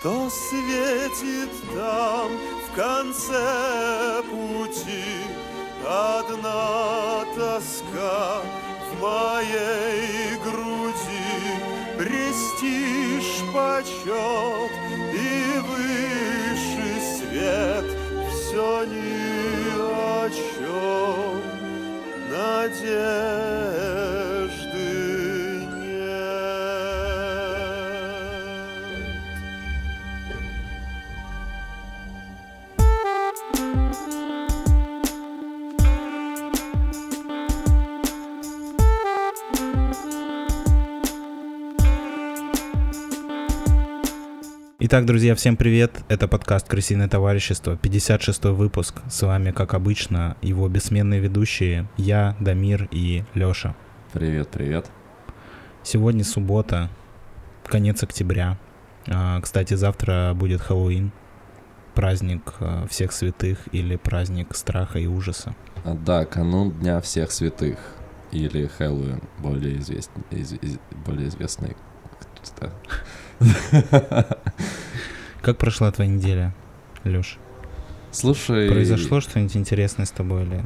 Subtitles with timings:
[0.00, 2.30] Что светит там
[2.66, 5.04] в конце пути?
[5.86, 8.40] Одна тоска
[8.88, 11.36] в моей груди,
[11.98, 14.72] Престиж, почет
[15.12, 17.84] и высший свет.
[18.30, 21.42] Все ни о чем
[22.30, 23.79] надежды
[44.90, 46.02] Итак, друзья, всем привет.
[46.08, 48.96] Это подкаст «Крысиное товарищество», 56 выпуск.
[49.08, 53.76] С вами, как обычно, его бессменные ведущие я, Дамир и Лёша.
[54.12, 54.90] Привет, привет.
[55.84, 56.90] Сегодня суббота,
[57.64, 58.58] конец октября.
[59.06, 61.12] А, Кстати, завтра будет Хэллоуин,
[61.94, 65.54] праздник а, всех святых или праздник страха и ужаса.
[65.84, 67.78] А, Да, канун Дня всех святых.
[68.32, 71.76] Или Хэллоуин, более, известный, из- из- более известный.
[72.42, 72.72] Кто-то.
[75.42, 76.54] Как прошла твоя неделя,
[77.04, 77.38] Лёш?
[78.12, 78.68] Слушай...
[78.68, 80.62] Произошло что-нибудь интересное с тобой или...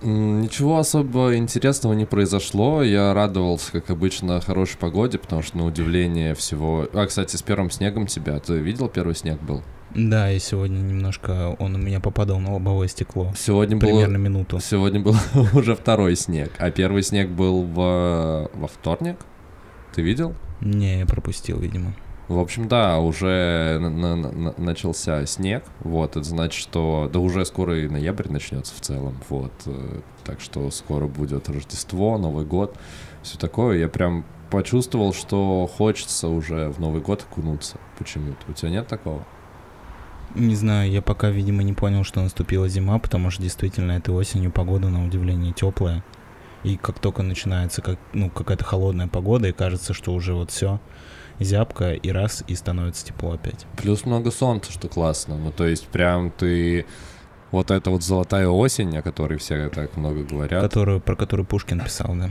[0.00, 2.82] Ничего особо интересного не произошло.
[2.82, 6.88] Я радовался, как обычно, хорошей погоде, потому что, на удивление всего...
[6.92, 8.38] А, кстати, с первым снегом тебя.
[8.38, 9.62] Ты видел, первый снег был?
[9.94, 13.32] Да, и сегодня немножко он у меня попадал на лобовое стекло.
[13.36, 13.88] Сегодня было...
[13.88, 14.60] Примерно минуту.
[14.60, 15.16] Сегодня был
[15.54, 18.50] уже второй снег, а первый снег был в...
[18.54, 19.16] во вторник.
[19.94, 20.34] Ты видел?
[20.60, 21.94] Не, я пропустил, видимо.
[22.28, 27.46] В общем, да, уже на- на- на- начался снег, вот, это значит, что, да уже
[27.46, 32.76] скоро и ноябрь начнется в целом, вот, э, так что скоро будет Рождество, Новый год,
[33.22, 38.70] все такое, я прям почувствовал, что хочется уже в Новый год окунуться почему-то, у тебя
[38.70, 39.24] нет такого?
[40.34, 44.52] Не знаю, я пока, видимо, не понял, что наступила зима, потому что действительно этой осенью
[44.52, 46.04] погода, на удивление, теплая.
[46.62, 50.80] И как только начинается как, ну, какая-то холодная погода, и кажется, что уже вот все
[51.40, 53.66] зябко, и раз, и становится тепло опять.
[53.76, 56.86] Плюс много солнца, что классно, ну, то есть прям ты...
[57.50, 61.80] Вот эта вот золотая осень, о которой все так много говорят, Которую, про которую Пушкин
[61.80, 62.28] писал, да.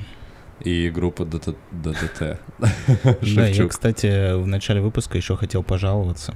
[0.59, 2.39] и группа ДТ ДТТ.
[3.35, 6.35] Да, я, кстати, в начале выпуска еще хотел пожаловаться.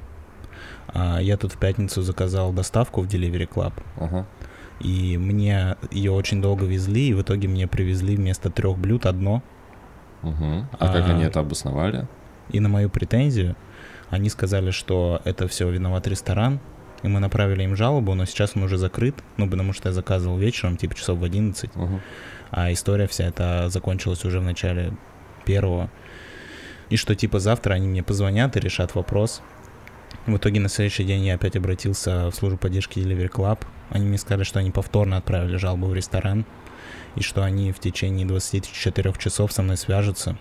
[0.88, 4.26] А, Я тут в пятницу заказал доставку в Delivery Club, Ага.
[4.80, 9.44] и мне ее очень долго везли, и в итоге мне привезли вместо трех блюд одно.
[10.24, 10.68] Мгм.
[10.80, 12.08] А как А, они это обосновали?
[12.52, 13.56] И на мою претензию
[14.10, 16.60] они сказали, что это все виноват ресторан,
[17.04, 20.38] и мы направили им жалобу, но сейчас он уже закрыт, ну, потому что я заказывал
[20.38, 22.02] вечером, типа часов в 11, Мгм.
[22.52, 24.94] а история вся эта закончилась уже в начале
[25.46, 25.90] первого.
[26.90, 29.42] И что, типа, завтра они мне позвонят и решат вопрос.
[30.28, 33.60] В итоге на следующий день я опять обратился в службу поддержки Delivery Club.
[33.90, 36.46] Они мне сказали, что они повторно отправили жалобу в ресторан,
[37.16, 40.38] и что они в течение 24 часов со мной свяжутся.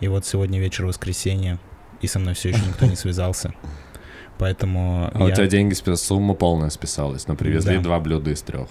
[0.00, 1.58] И вот сегодня вечер воскресенье,
[2.00, 3.52] и со мной все еще никто не связался.
[4.38, 5.34] Поэтому А у я...
[5.34, 7.82] тебя деньги, сумма полная списалась, но привезли Да.
[7.82, 8.68] два блюда из трех.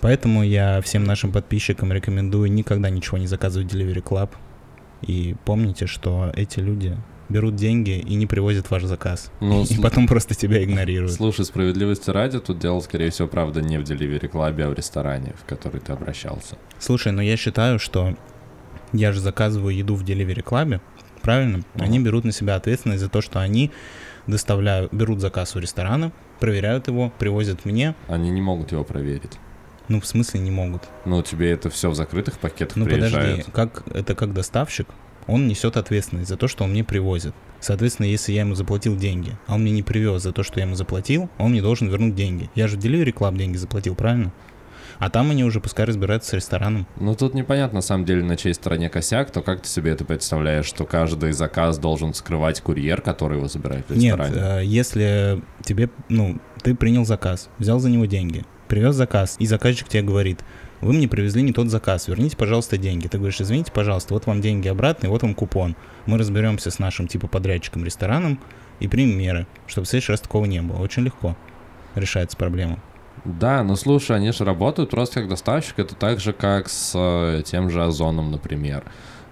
[0.00, 4.30] Поэтому я всем нашим подписчикам рекомендую никогда ничего не заказывать в Delivery Club.
[5.02, 6.96] И помните, что эти люди
[7.30, 9.30] берут деньги и не привозят ваш заказ.
[9.40, 11.12] Ну, и сл- потом просто тебя игнорируют.
[11.14, 15.34] Слушай, справедливости ради, тут дело, скорее всего, правда, не в Delivery Club, а в ресторане,
[15.40, 16.56] в который ты обращался.
[16.78, 18.14] Слушай, но я считаю, что
[18.92, 20.80] я же заказываю еду в Delivery Club,
[21.22, 21.62] правильно?
[21.74, 21.84] Ага.
[21.84, 23.70] Они берут на себя ответственность за то, что они
[24.26, 27.94] доставляют, берут заказ у ресторана, проверяют его, привозят мне.
[28.08, 29.38] Они не могут его проверить.
[29.88, 30.82] Ну, в смысле, не могут.
[31.06, 33.12] Ну, тебе это все в закрытых пакетах Ну приезжает.
[33.46, 34.86] подожди, как это как доставщик,
[35.26, 37.34] он несет ответственность за то, что он мне привозит.
[37.60, 40.66] Соответственно, если я ему заплатил деньги, а он мне не привез за то, что я
[40.66, 42.50] ему заплатил, он мне должен вернуть деньги.
[42.54, 44.32] Я же в Delivery Club деньги заплатил, правильно?
[44.98, 46.86] А там они уже пускай разбираются с рестораном.
[46.96, 50.04] Ну, тут непонятно, на самом деле, на чьей стороне косяк, то как ты себе это
[50.04, 54.60] представляешь, что каждый заказ должен скрывать курьер, который его забирает в Нет, ресторане?
[54.60, 59.88] э, если тебе, ну, ты принял заказ, взял за него деньги, привез заказ, и заказчик
[59.88, 60.40] тебе говорит,
[60.80, 63.08] вы мне привезли не тот заказ, верните, пожалуйста, деньги.
[63.08, 65.76] Ты говоришь, извините, пожалуйста, вот вам деньги обратно, и вот вам купон.
[66.06, 68.40] Мы разберемся с нашим, типа, подрядчиком, рестораном
[68.80, 70.78] и примем меры, чтобы в следующий раз такого не было.
[70.78, 71.36] Очень легко
[71.94, 72.78] решается проблема.
[73.24, 75.78] Да, но слушай, они же работают просто как доставщик.
[75.78, 78.84] Это так же, как с э, тем же Озоном, например.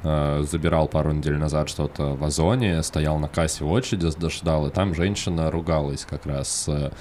[0.02, 4.70] Э, забирал пару недель назад что-то в Озоне, стоял на кассе в очереди, дождал, и
[4.70, 6.92] там женщина ругалась как раз с,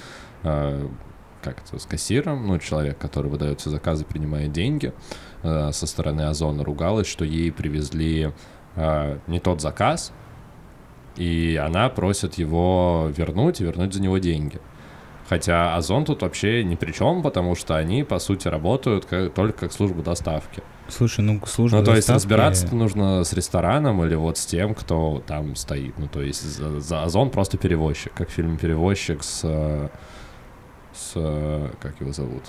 [0.42, 0.88] э,
[1.42, 4.92] как это, с кассиром, ну, человек, который выдает все заказы, принимает деньги,
[5.42, 8.32] со стороны Озона ругалась, что ей привезли
[9.28, 10.12] не тот заказ,
[11.16, 14.60] И она просит его вернуть и вернуть за него деньги.
[15.28, 19.60] Хотя Озон тут вообще ни при чем, потому что они, по сути, работают как, только
[19.60, 20.62] как служба доставки.
[20.88, 25.22] Слушай, ну служба Ну, то есть разбираться нужно с рестораном или вот с тем, кто
[25.26, 25.98] там стоит.
[25.98, 29.40] Ну, то есть за, за Озон просто перевозчик, как фильм «Перевозчик» с...
[30.94, 31.12] с...
[31.80, 32.44] как его зовут?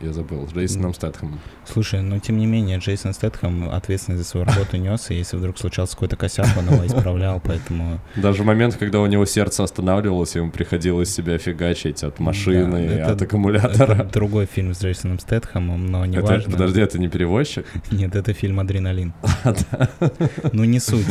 [0.00, 0.48] Я забыл.
[0.48, 1.38] С Джейсоном Стэтхэмом.
[1.66, 5.58] Слушай, но тем не менее, Джейсон Стэтхэм ответственность за свою работу нес, и если вдруг
[5.58, 8.00] случался какой-то косяк, он его исправлял, поэтому...
[8.16, 13.12] Даже момент, когда у него сердце останавливалось, ему приходилось себя фигачить от машины, Да, это-
[13.12, 13.92] от аккумулятора.
[13.94, 16.50] Это другой фильм с Джейсоном Стэтхэмом, но не Это- важно.
[16.52, 17.66] подожди, это не перевозчик?
[17.90, 19.12] Нет, это фильм «Адреналин».
[20.52, 21.06] Ну, не суть.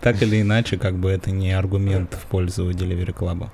[0.00, 3.48] Так или иначе, как бы это не аргумент в пользу Delivery Club.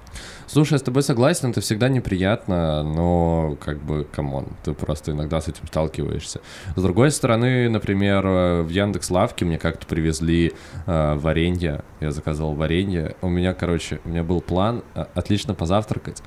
[0.52, 5.12] Слушай, я с тобой согласен, это всегда неприятно, но как бы, come on, ты просто
[5.12, 6.41] иногда с этим сталкиваешься.
[6.75, 10.52] С другой стороны, например, э, в Яндекс Лавке мне как-то привезли
[10.88, 13.14] э, варенье, я заказывал варенье.
[13.23, 16.20] У меня, короче, у меня был план э, отлично позавтракать,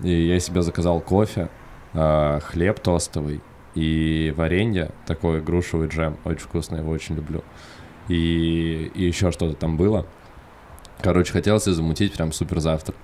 [0.00, 1.50] и я себе заказал кофе,
[1.92, 3.42] э, хлеб тостовый
[3.74, 7.44] и варенье, такой грушевый джем, очень вкусно, его очень люблю.
[8.08, 10.06] И, и еще что-то там было.
[11.02, 12.96] Короче, хотелось замутить прям супер завтрак.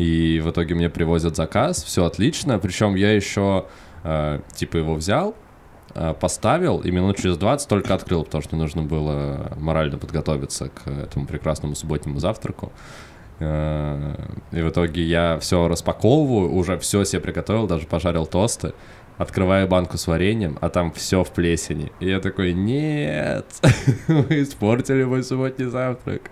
[0.00, 2.58] И в итоге мне привозят заказ, все отлично.
[2.58, 3.66] Причем я еще
[4.02, 5.34] э, типа его взял,
[5.94, 10.88] э, поставил, и минут через 20 только открыл, потому что нужно было морально подготовиться к
[10.88, 12.72] этому прекрасному субботнему завтраку.
[13.40, 14.14] Э,
[14.52, 18.72] И в итоге я все распаковываю, уже все себе приготовил, даже пожарил тосты.
[19.20, 21.92] Открываю банку с вареньем, а там все в плесени.
[22.00, 23.44] И я такой, нет,
[24.08, 26.30] вы испортили мой субботний завтрак.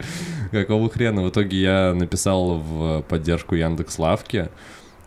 [0.52, 1.22] Какого хрена?
[1.22, 4.48] В итоге я написал в поддержку Яндекс Лавки,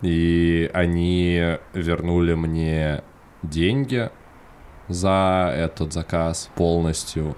[0.03, 3.01] и они вернули мне
[3.41, 4.11] деньги
[4.87, 7.35] за этот заказ полностью.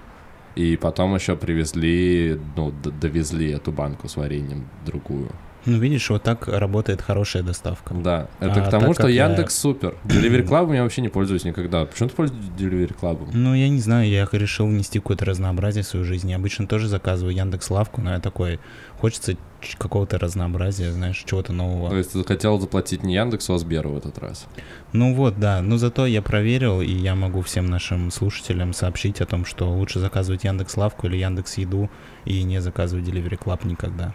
[0.56, 5.30] И потом еще привезли, ну, довезли эту банку с вареньем другую.
[5.66, 7.94] Ну, видишь, вот так работает хорошая доставка.
[7.94, 9.94] Да, это А к тому, так что как я- Яндекс супер.
[10.04, 11.84] Delivery Club я вообще не пользуюсь никогда.
[11.86, 13.30] Почему ты пользуешься Delivery Club?
[13.32, 16.30] Ну, я не знаю, я решил внести какое-то разнообразие в свою жизнь.
[16.30, 18.60] Я обычно тоже заказываю Яндекс Лавку, но я такой,
[18.98, 19.36] хочется
[19.78, 21.88] какого-то разнообразия, знаешь, чего-то нового.
[21.88, 24.46] То есть ты хотел заплатить не Яндексу, а Сберу в этот раз.
[24.92, 25.62] Ну вот, да.
[25.62, 30.00] Но зато я проверил, и я могу всем нашим слушателям сообщить о том, что лучше
[30.00, 31.88] заказывать Яндекс Лавку или Яндекс Еду
[32.26, 34.14] и не заказывать Delivery Club никогда.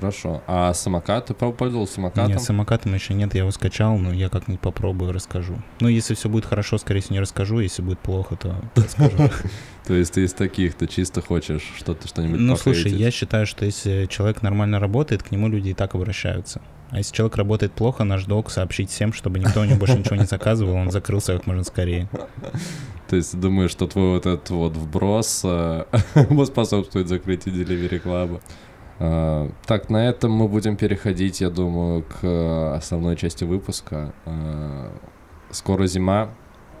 [0.00, 0.42] Хорошо.
[0.46, 1.26] А самокат?
[1.26, 2.28] Ты пользовался самокатом?
[2.28, 5.56] Нет, самокатом еще нет, я его скачал, но я как-нибудь попробую, расскажу.
[5.80, 9.30] Ну, если все будет хорошо, скорее всего, не расскажу, если будет плохо, то расскажу.
[9.86, 13.64] То есть ты из таких, ты чисто хочешь что-то, что-нибудь Ну, слушай, я считаю, что
[13.64, 16.62] если человек нормально работает, к нему люди и так обращаются.
[16.90, 20.16] А если человек работает плохо, наш долг сообщить всем, чтобы никто у него больше ничего
[20.16, 22.08] не заказывал, он закрылся как можно скорее.
[23.08, 25.84] То есть думаешь, что твой вот этот вот вброс э,
[26.46, 28.40] способствует закрытию Delivery Club?
[29.00, 34.12] А, Так, на этом мы будем переходить, я думаю, к э, основной части выпуска.
[34.26, 34.92] А,
[35.50, 36.28] Скоро зима,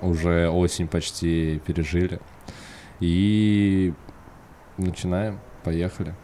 [0.00, 2.20] уже осень почти пережили.
[3.00, 3.92] И
[4.76, 6.14] начинаем, поехали.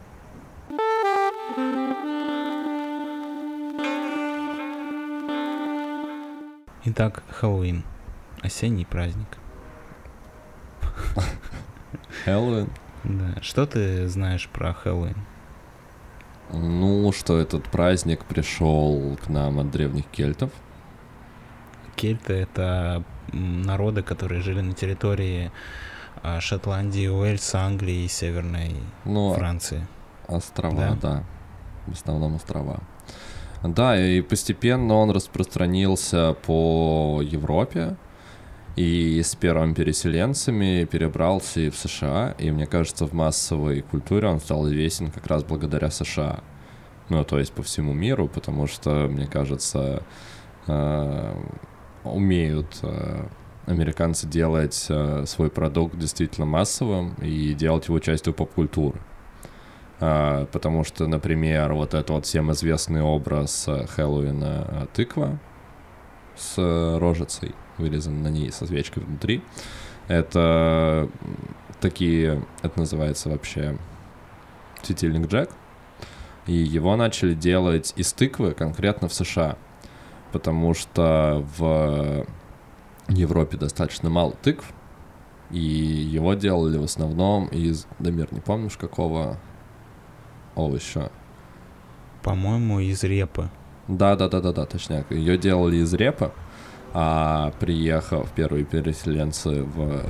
[6.84, 7.82] Итак, Хэллоуин.
[8.42, 9.38] Осенний праздник.
[12.24, 12.68] Хэллоуин.
[13.04, 13.40] Да.
[13.42, 15.16] Что ты знаешь про Хэллоуин?
[16.52, 20.50] Ну, что этот праздник пришел к нам от древних кельтов.
[21.96, 25.50] Кельты— это народы, которые жили на территории
[26.22, 29.86] а, Шотландии, Уэльса, Англии и Северной Ну, Франции.
[30.28, 30.96] Острова, Да?
[31.00, 31.24] да.
[31.86, 32.80] В основном острова.
[33.62, 37.96] Да, и постепенно он распространился по Европе.
[38.76, 42.34] И с первыми переселенцами перебрался и в США.
[42.38, 46.40] И мне кажется, в массовой культуре он стал известен как раз благодаря США.
[47.08, 50.02] Ну, то есть по всему миру, потому что, мне кажется,
[50.66, 51.34] э,
[52.04, 53.26] умеют э,
[53.66, 59.00] американцы делать э, свой продукт действительно массовым и делать его частью поп-культуры.
[59.98, 65.38] А, потому что, например, вот этот вот всем известный образ э, Хэллоуина э, тыква
[66.36, 69.42] с э, рожицей, вырезан на ней со свечкой внутри.
[70.08, 71.08] Это
[71.80, 73.76] такие, это называется вообще
[74.82, 75.50] светильник Джек.
[76.46, 79.56] И его начали делать из тыквы конкретно в США.
[80.32, 82.26] Потому что в
[83.08, 84.72] Европе достаточно мало тыкв.
[85.50, 89.38] И его делали в основном из, Дамир, не помнишь какого
[90.56, 91.10] овоща?
[92.22, 93.48] По-моему, из репы.
[93.86, 95.10] Да, да, да, да, да, точняк.
[95.12, 96.32] Ее делали из репы,
[96.98, 100.02] а приехав первые переселенцы в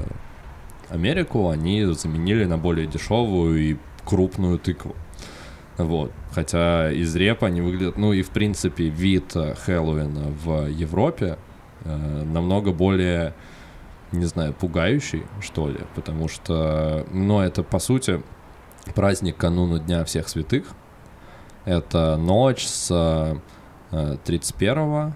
[0.88, 4.95] Америку, они заменили на более дешевую и крупную тыкву.
[5.78, 6.12] Вот.
[6.31, 7.97] Хотя из репа они выглядят...
[7.97, 11.38] Ну и, в принципе, вид Хэллоуина в Европе
[11.83, 13.35] э, намного более,
[14.12, 15.81] не знаю, пугающий, что ли.
[15.97, 18.23] Потому что, ну, это, по сути,
[18.95, 20.66] праздник кануна Дня Всех Святых.
[21.64, 23.40] Это ночь с
[23.90, 25.14] э, 31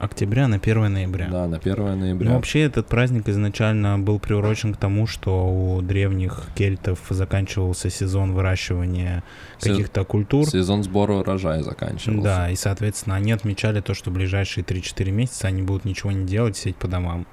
[0.00, 1.28] Октября на 1 ноября.
[1.28, 2.30] да, на 1 ноября.
[2.30, 8.32] Ну, вообще этот праздник изначально был приурочен к тому, что у древних кельтов заканчивался сезон
[8.32, 9.22] выращивания
[9.60, 10.46] каких-то культур.
[10.46, 12.22] Сезон сбора урожая заканчивался.
[12.22, 16.56] Да, и, соответственно, они отмечали то, что ближайшие 3-4 месяца они будут ничего не делать,
[16.56, 17.26] сидеть по домам.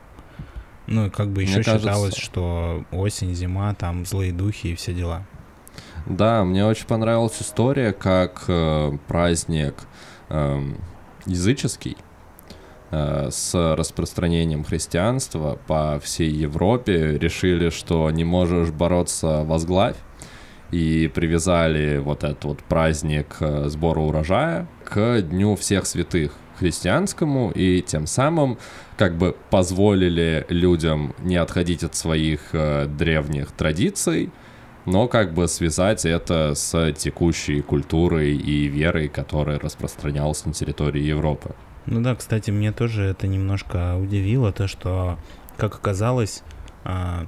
[0.87, 4.75] Ну, и как бы Мне еще кажется- считалось, что осень, зима, там злые духи и
[4.75, 5.25] все дела.
[6.05, 9.75] Да, мне очень понравилась история, как э, праздник
[10.29, 10.77] эм,
[11.25, 12.06] языческий э,
[12.89, 19.97] с распространением христианства по всей Европе решили, что не можешь бороться возглавь,
[20.71, 27.81] и привязали вот этот вот праздник э, сбора урожая к Дню всех святых христианскому, и
[27.81, 28.57] тем самым
[28.97, 34.31] как бы позволили людям не отходить от своих э, древних традиций,
[34.85, 41.55] но как бы связать это с текущей культурой и верой, которая распространялась на территории Европы.
[41.87, 45.17] Ну да, кстати, мне тоже это немножко удивило, то, что,
[45.57, 46.43] как оказалось,
[46.83, 47.25] а,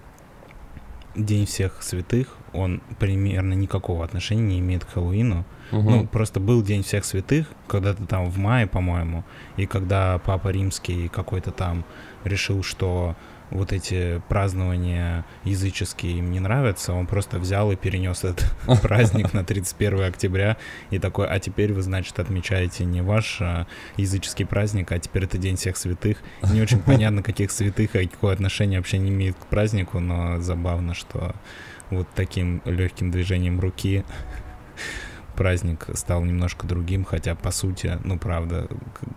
[1.16, 5.46] День всех святых, он примерно никакого отношения не имеет к Хэллоуину.
[5.72, 5.86] Мгм.
[5.86, 9.24] Ну, просто был День всех святых, когда-то там в мае, по-моему,
[9.58, 11.84] и когда Папа Римский какой-то там
[12.24, 13.16] решил, что
[13.50, 19.44] вот эти празднования языческие им не нравятся, он просто взял и перенес этот праздник на
[19.44, 20.58] 31 октября
[20.89, 25.38] и такой, а теперь вы, значит, отмечаете не ваш а, языческий праздник, а теперь это
[25.38, 26.18] День всех святых.
[26.51, 30.94] Не очень понятно, каких святых и какое отношение вообще не имеет к празднику, но забавно,
[30.94, 31.36] что
[31.89, 34.03] вот таким легким движением руки
[35.39, 38.67] праздник стал немножко другим, хотя по сути, ну правда,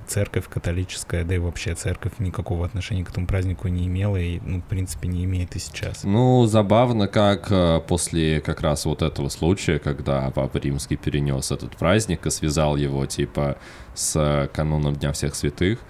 [0.06, 4.60] церковь католическая, да и вообще церковь никакого отношения к этому празднику не имела и, ну,
[4.60, 6.04] в принципе, не имеет и сейчас.
[6.04, 11.76] Ну, забавно, как э, после как раз вот этого случая, когда Папа Римский перенес этот
[11.76, 13.56] праздник и связал его, типа,
[13.92, 15.80] с э, кануном Дня Всех Святых,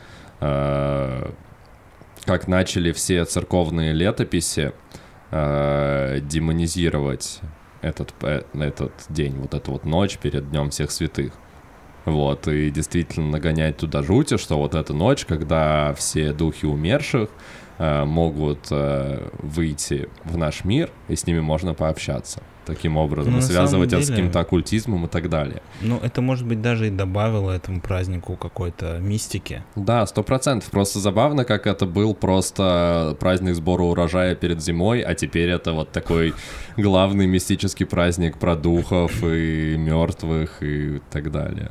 [0.41, 1.31] э,
[2.25, 4.73] как начали все церковные летописи
[5.31, 7.41] демонизировать
[7.83, 8.15] этот,
[8.55, 11.33] этот день, вот эту вот ночь перед Днем Всех Святых.
[12.05, 17.29] Вот, и действительно нагонять туда жути, что вот эта ночь, когда все духи умерших
[17.79, 22.43] могут э, выйти в наш мир, и с ними можно пообщаться.
[22.65, 25.63] Таким образом, Ну, связывать самом это с деле- каким-то оккультизмом и так далее.
[25.81, 29.65] Ну, это, может быть, даже и добавило этому празднику какой-то мистики.
[29.75, 30.71] Да, сто процентов.
[30.71, 35.91] Просто забавно, как это был просто праздник сбора урожая перед зимой, а теперь это вот
[35.91, 36.35] такой
[36.77, 41.71] главный мистический праздник про духов и мертвых и так далее.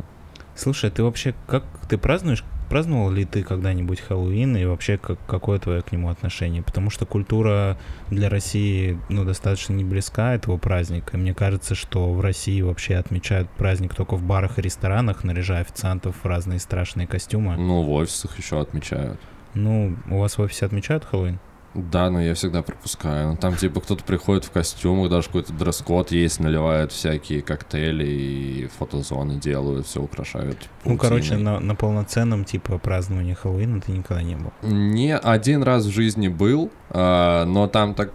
[0.56, 2.44] Слушай, а ты вообще как ты празднуешь?
[2.72, 6.64] Праздновал ли ты когда-нибудь Хэллоуин и вообще как, какое твое к нему отношение?
[6.64, 7.78] Потому что культура
[8.10, 11.18] для России ну, достаточно не близка этого праздника.
[11.18, 15.64] И мне кажется, что в России вообще отмечают праздник только в барах и ресторанах, наряжая
[15.64, 17.58] официантов в разные страшные костюмы.
[17.58, 19.20] Ну, в офисах еще отмечают.
[19.54, 21.40] Ну, у вас в офисе отмечают Хэллоуин?
[21.74, 23.30] Да, но я всегда пропускаю.
[23.30, 28.70] Ну, Там типа кто-то приходит в костюмах, даже какой-то дресс-код есть, наливают всякие коктейли и
[28.78, 30.58] фотозоны делают, все украшают.
[30.84, 31.44] Ну, короче, паутиной.
[31.44, 34.52] на, на полноценном типа праздновании Хэллоуина ты никогда не был.
[34.62, 38.12] Не один раз в жизни был, а, но там так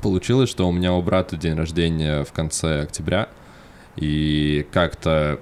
[0.00, 3.28] получилось, что у меня у брата день рождения в конце октября,
[3.96, 5.40] и как-то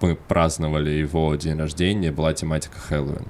[0.00, 3.26] мы праздновали его день рождения, была тематика Хэллоуин.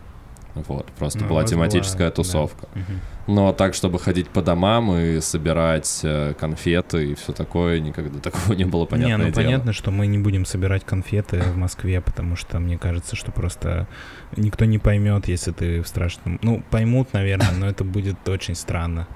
[0.54, 2.14] Вот, просто Ну, была тематическая была, да.
[2.14, 2.68] тусовка.
[2.75, 3.00] Мгм.
[3.26, 8.52] Но так, чтобы ходить по домам и собирать э, конфеты и все такое, никогда такого
[8.54, 9.44] не было, понятное не, ну дело.
[9.44, 13.88] понятно, что мы не будем собирать конфеты в Москве, потому что мне кажется, что просто
[14.37, 16.38] никто не поймет, если ты в страшном...
[16.42, 19.08] Ну, поймут, наверное, но это будет очень странно.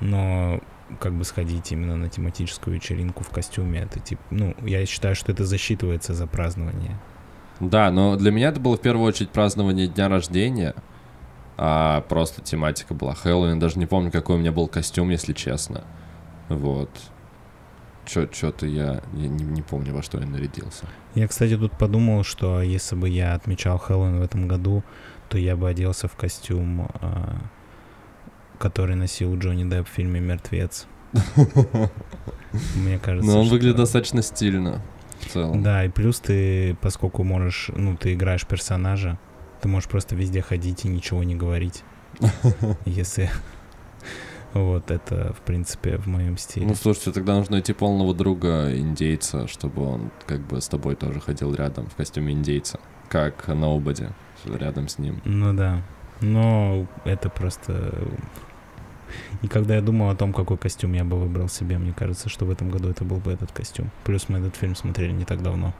[0.00, 0.60] Но
[1.00, 4.22] как бы сходить именно на тематическую вечеринку в костюме, это типа...
[4.30, 6.98] Ну, я считаю, что это засчитывается за празднование.
[7.68, 10.74] Да, но для меня это было в первую очередь празднование дня рождения,
[11.56, 13.58] а просто тематика была Хэллоуин.
[13.58, 15.84] Даже не помню, какой у меня был костюм, если честно.
[16.48, 16.90] Вот.
[18.06, 20.86] Что-то я, я не, не помню, во что я нарядился.
[21.14, 24.84] Я, кстати, тут подумал, что если бы я отмечал Хэллоуин в этом году,
[25.28, 27.36] то я бы оделся в костюм, а,
[28.58, 30.86] который носил Джонни Депп в фильме «Мертвец».
[32.76, 34.82] Мне кажется, Но он выглядит достаточно стильно
[35.24, 35.62] в целом.
[35.62, 39.18] Да, и плюс ты, поскольку можешь, ну, ты играешь персонажа,
[39.60, 41.82] ты можешь просто везде ходить и ничего не говорить.
[42.84, 43.30] Если
[44.54, 46.66] Вот это, в принципе, в моем стиле.
[46.66, 51.20] Ну, слушайте, тогда нужно найти полного друга индейца, чтобы он как бы с тобой тоже
[51.20, 52.78] ходил рядом в костюме индейца,
[53.08, 54.08] как Ноубоди
[54.44, 55.20] рядом с ним.
[55.24, 55.82] Ну да.
[56.20, 57.94] Но это просто...
[59.42, 62.44] И когда я думал о том, какой костюм я бы выбрал себе, мне кажется, что
[62.44, 63.90] в этом году это был бы этот костюм.
[64.04, 65.72] Плюс мы этот фильм смотрели не так давно.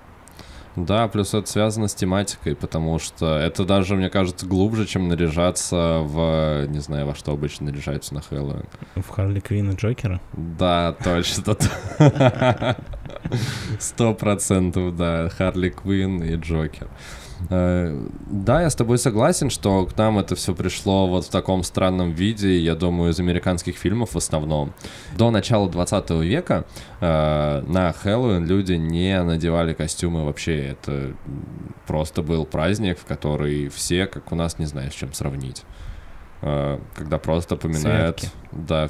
[0.76, 6.00] Да, плюс это связано с тематикой, потому что это даже, мне кажется, глубже, чем наряжаться
[6.02, 8.66] в, не знаю, во что обычно наряжаются на Хэллоуин.
[8.96, 10.20] В Харли Квинн и Джокера?
[10.32, 11.56] Да, точно.
[13.78, 16.88] Сто процентов, да, Харли Квинн и Джокер.
[17.50, 21.62] Э, да, я с тобой согласен, что к нам это все пришло вот в таком
[21.62, 24.72] странном виде, я думаю, из американских фильмов в основном.
[25.16, 26.64] До начала 20 века
[27.00, 30.68] э, на Хэллоуин люди не надевали костюмы вообще.
[30.68, 31.12] Это
[31.86, 35.64] просто был праздник, в который все, как у нас, не знаю, с чем сравнить
[36.42, 38.20] э, когда просто поминают...
[38.20, 38.36] Светки.
[38.52, 38.88] Да,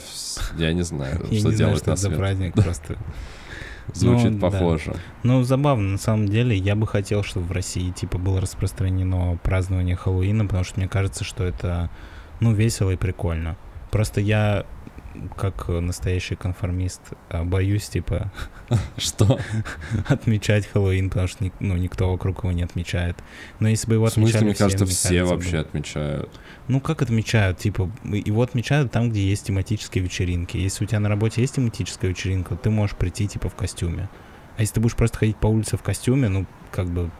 [0.58, 2.18] я не знаю, Я что не знаю, делать что на это за свет.
[2.18, 2.96] праздник, просто
[3.92, 4.50] Звучит Ну, да.
[4.50, 4.96] похоже.
[5.22, 9.96] Ну, забавно, на самом деле, я бы хотел, чтобы в России, типа, было распространено празднование
[9.96, 11.90] Хэллоуина, потому что мне кажется, что это,
[12.40, 13.56] ну, весело и прикольно.
[13.90, 14.64] Просто я,
[15.36, 18.30] как настоящий конформист, а, боюсь, типа,
[18.96, 19.38] Что?
[20.08, 23.16] отмечать Хэллоуин, потому что, ну, никто вокруг его не отмечает.
[23.60, 26.30] Но если бы его В смысле, отмечали мне кажется, все вообще отмечают.
[26.68, 27.58] Ну, как отмечают?
[27.58, 30.56] Типа, его отмечают там, где есть тематические вечеринки.
[30.56, 34.08] Если у тебя на работе есть тематическая вечеринка, ты можешь прийти, типа, в костюме.
[34.56, 37.10] А если ты будешь просто ходить по улице в костюме, ну, как бы...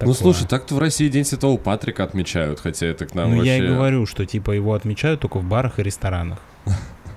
[0.00, 0.14] Ну, такое.
[0.14, 3.58] слушай, так-то в России День Святого Патрика отмечают, хотя это к нам Ну, вообще...
[3.58, 6.40] я и говорю, что, типа, его отмечают только в барах и ресторанах.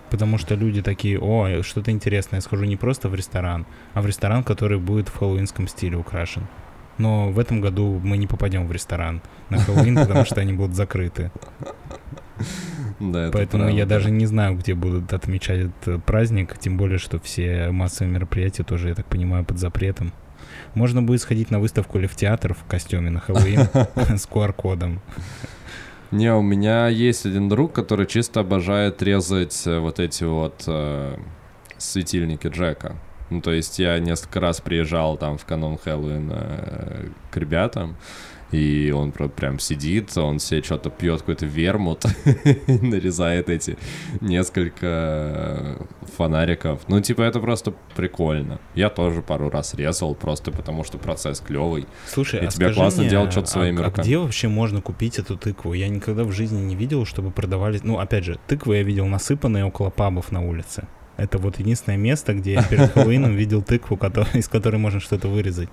[0.09, 4.05] Потому что люди такие, о, что-то интересное, я схожу не просто в ресторан, а в
[4.05, 6.47] ресторан, который будет в хэллоуинском стиле украшен.
[6.97, 10.75] Но в этом году мы не попадем в ресторан на Хэллоуин, потому что они будут
[10.75, 11.31] закрыты.
[12.99, 13.95] Да, это Поэтому я правда.
[13.95, 18.89] даже не знаю, где будут отмечать этот праздник, тем более, что все массовые мероприятия тоже,
[18.89, 20.13] я так понимаю, под запретом.
[20.73, 23.59] Можно будет сходить на выставку или в театр в костюме на Хэллоуин
[24.17, 25.01] с QR-кодом.
[26.11, 31.17] Не, у меня есть один друг, который чисто обожает резать э, вот эти вот э,
[31.77, 32.95] светильники Джека.
[33.29, 37.97] Ну, то есть я несколько раз приезжал там в канун Хэллоуина э, к ребятам,
[38.55, 42.03] и он прям сидит, он себе что-то пьет, какой-то вермут,
[42.67, 43.77] нарезает эти
[44.21, 46.81] несколько э, фонариков.
[46.87, 48.59] Ну, типа, это просто прикольно.
[48.73, 51.85] Я тоже пару раз резал, просто потому что процесс клевый.
[52.07, 54.05] Слушай, И а тебе скажи классно мне, делать что-то а- своими а, руками.
[54.05, 55.73] где вообще можно купить эту тыкву?
[55.73, 57.79] Я никогда в жизни не видел, чтобы продавали...
[57.83, 60.87] Ну, опять же, тыквы я видел насыпанные около пабов на улице.
[61.17, 63.99] Это вот единственное место, где я перед Хэллоуином видел тыкву,
[64.33, 65.69] из которой можно что-то вырезать.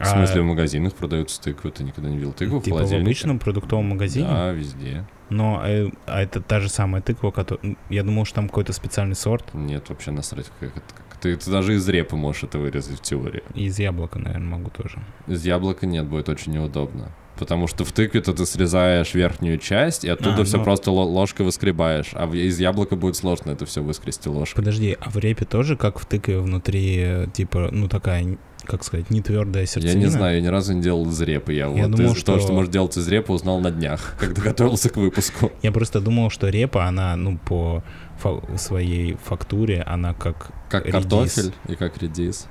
[0.00, 2.78] В смысле, в магазинах продаются тыквы, ты никогда не видел тыкву в А, Типа в
[2.80, 3.04] холодильнике?
[3.06, 4.26] обычном продуктовом магазине?
[4.26, 5.04] Да, везде.
[5.30, 7.76] Но э, а это та же самая тыква, которая...
[7.90, 9.54] Я думал, что там какой-то специальный сорт.
[9.54, 10.94] Нет, вообще насрать, как это.
[10.94, 13.42] как- Ты, ты даже из репы можешь это вырезать в теории.
[13.54, 14.98] И из яблока, наверное, могу тоже.
[15.26, 17.10] Из яблока нет, будет очень неудобно.
[17.38, 20.64] Потому что в тыкве-то ты срезаешь верхнюю часть, и оттуда А, все ну.
[20.64, 22.10] просто ло- ложкой выскребаешь.
[22.12, 24.54] А из яблока будет сложно это все выскрести ложкой.
[24.56, 29.20] Подожди, а в репе тоже, как в тыкве, внутри, типа, ну такая, как сказать, не
[29.20, 29.98] твердая сердцевина?
[29.98, 31.52] Я не знаю, я ни разу не делал из репы.
[31.54, 34.40] Я, Я вот думал, из что- что можно делать из репы, узнал на днях, когда
[34.40, 35.50] готовился к выпуску.
[35.62, 37.82] Я просто думал, что репа, она, ну, по
[38.18, 40.52] фа- своей фактуре, она как...
[40.70, 41.00] Как Редис.
[41.00, 42.46] картофель и как редис.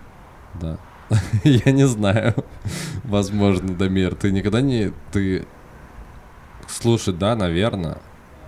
[0.62, 0.78] Да.
[1.44, 2.34] Я не знаю.
[3.04, 4.92] Возможно, Дамир, ты никогда не...
[5.12, 5.46] Ты...
[6.68, 7.98] Слушай, да, наверное.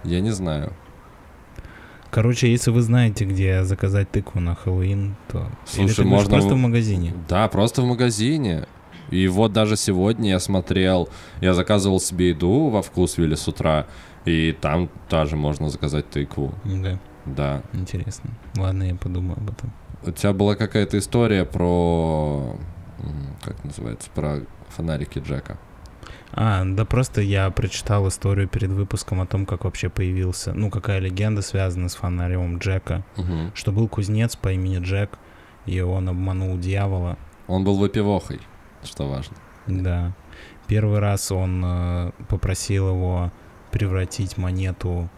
[0.04, 0.74] Я не знаю.
[2.12, 5.40] Короче, если вы знаете, где заказать тыкву на Хэллоуин, то...
[5.40, 7.14] Или Слушай, говоришь, можно просто в- магазине.
[7.28, 8.68] Да, просто в магазине.
[9.10, 11.10] И вот даже сегодня я смотрел,
[11.42, 13.86] я заказывал себе еду во вкусвилле с утра,
[14.24, 16.54] и там тоже можно заказать тыкву.
[16.64, 17.64] Да, Да.
[17.74, 18.32] интересно.
[18.56, 19.74] Ладно, я подумаю об этом.
[20.04, 22.58] У тебя была какая-то история про...
[23.44, 24.10] Как называется?
[24.14, 25.58] Про фонарики Джека.
[26.32, 31.00] А, да просто я прочитал историю перед выпуском о том, как вообще появился, ну, какая
[31.00, 33.04] легенда связана с фонарем Джека.
[33.16, 33.52] Мгм.
[33.56, 35.18] Что был кузнец по имени Джек,
[35.66, 37.18] и он обманул дьявола.
[37.48, 38.42] Он был выпивохой,
[38.84, 39.38] что важно.
[39.68, 40.14] Да.
[40.68, 43.32] Первый раз он э, попросил его
[43.72, 45.10] превратить монету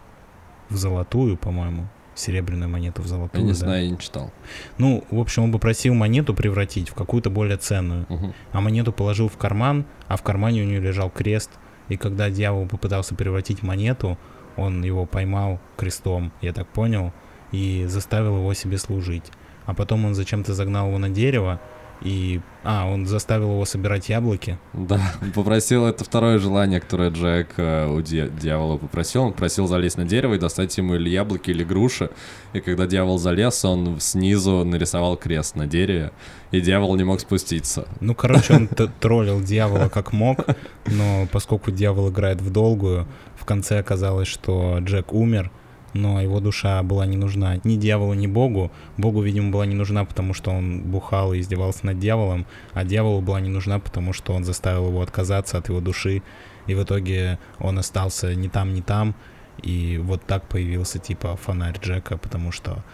[0.68, 1.88] в золотую, по-моему.
[2.18, 3.42] Серебряную монету в золотую.
[3.42, 3.58] Я не да.
[3.58, 4.32] знаю, я не читал.
[4.76, 8.06] Ну, в общем, он попросил монету превратить в какую-то более ценную.
[8.08, 8.34] Мгм.
[8.52, 11.50] А монету положил в карман, а в кармане у нее лежал крест.
[11.88, 14.18] И когда дьявол попытался превратить монету,
[14.56, 17.12] он его поймал крестом, я так понял,
[17.52, 19.24] и заставил его себе служить.
[19.64, 21.60] А потом он зачем-то загнал его на дерево
[22.02, 24.58] И, а, он заставил его собирать яблоки.
[24.72, 25.00] Да,
[25.34, 29.24] попросил, это второе желание, которое Джек э, у дья- дьявола попросил.
[29.24, 32.10] Он просил залезть на дерево и достать ему или яблоки, или груши.
[32.52, 36.12] И когда дьявол залез, он снизу нарисовал крест на дереве,
[36.52, 37.88] и дьявол не мог спуститься.
[38.00, 38.68] Ну, короче, он
[39.00, 40.38] троллил дьявола как мог,
[40.86, 43.06] но поскольку дьявол играет в долгую,
[43.36, 45.50] в конце оказалось, что Джек умер,
[45.98, 48.70] но его душа была не нужна ни дьяволу, ни богу.
[48.96, 53.20] Богу, видимо, была не нужна, потому что он бухал и издевался над дьяволом, а дьяволу
[53.20, 56.22] была не нужна, потому что он заставил его отказаться от его души,
[56.66, 59.14] и в итоге он остался ни там, ни там,
[59.62, 62.84] и вот так появился, типа, фонарь Джека, потому что,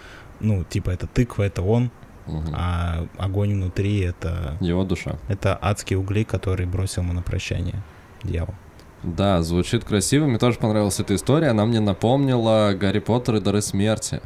[0.41, 1.91] ну, типа, это тыква, это он,
[2.27, 2.55] Мгм.
[2.55, 5.17] а огонь внутри— это Его душа.
[5.29, 7.83] это адские угли, которые бросил ему на прощание
[8.23, 8.55] дьявол.
[9.05, 10.27] Да, звучит красиво.
[10.27, 11.49] Мне тоже понравилась эта история.
[11.49, 14.21] Она мне напомнила Гарри Поттер и Дары Смерти.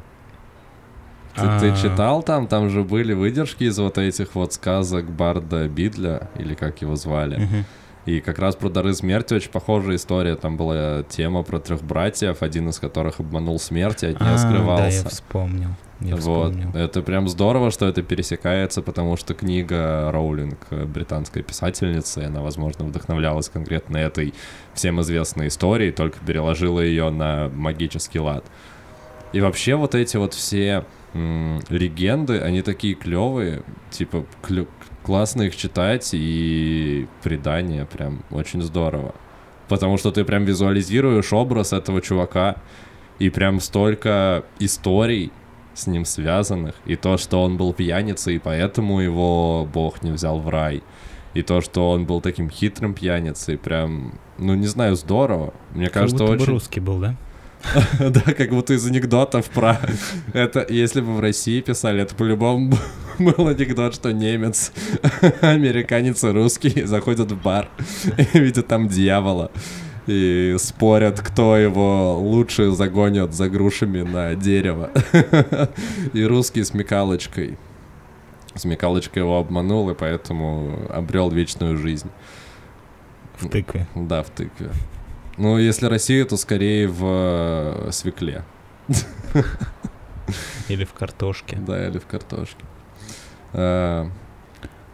[1.35, 1.77] Ты, ты А.
[1.77, 2.47] читал там?
[2.47, 7.65] Там же были выдержки из вот этих вот сказок Барда Бидля, или как его звали.
[8.07, 10.35] И как раз про Дары Смерти очень похожая история.
[10.37, 14.33] Там была тема про трех братьев, один из которых обманул смерть и от нее А,
[14.33, 15.03] Да, скрывался.
[15.05, 15.69] я вспомнил.
[16.01, 16.21] Я Вот.
[16.21, 16.71] вспомнил.
[16.75, 22.41] Это прям здорово, что это пересекается, потому что книга Роулинг, э, британская писательница, и она,
[22.41, 24.33] возможно, вдохновлялась конкретно этой
[24.75, 28.45] всем известной историей, только переложила ее на магический лад.
[29.33, 30.85] И вообще вот эти вот все
[31.15, 34.69] м, легенды, они такие клевые, типа клё-
[35.03, 39.15] классно их читать и предание прям очень здорово.
[39.69, 42.57] Потому что ты прям визуализируешь образ этого чувака,
[43.19, 45.33] и прям столько историй
[45.79, 46.75] с ним связанных.
[46.87, 50.83] И то, что он был пьяницей, и поэтому его бог не взял в рай.
[51.35, 55.55] И то, что он был таким хитрым пьяницей, прям, ну не знаю, здорово.
[55.73, 56.53] Мне Как кажется, будто бы очень...
[56.53, 57.17] русский был, да?
[57.99, 59.79] Да, как будто из анекдотов про...
[60.33, 62.77] Это, если бы в России писали, это по-любому
[63.19, 64.73] был анекдот, что немец,
[65.41, 67.69] американец и русский заходят в бар
[68.33, 69.51] и видят там дьявола.
[70.09, 74.91] И спорят, кто его лучше загонит за грушами на дерево.
[76.15, 77.59] И русский с Микалочкой.
[78.55, 82.11] Смекалочка его обманул, и поэтому обрел вечную жизнь.
[83.37, 83.87] В тыкве.
[83.95, 84.71] Да, в тыкве.
[85.37, 88.43] Ну, если Россия, то скорее в э, свекле.
[90.69, 91.57] Или в картошке.
[91.57, 92.65] Да, или в картошке.
[93.53, 94.07] Э,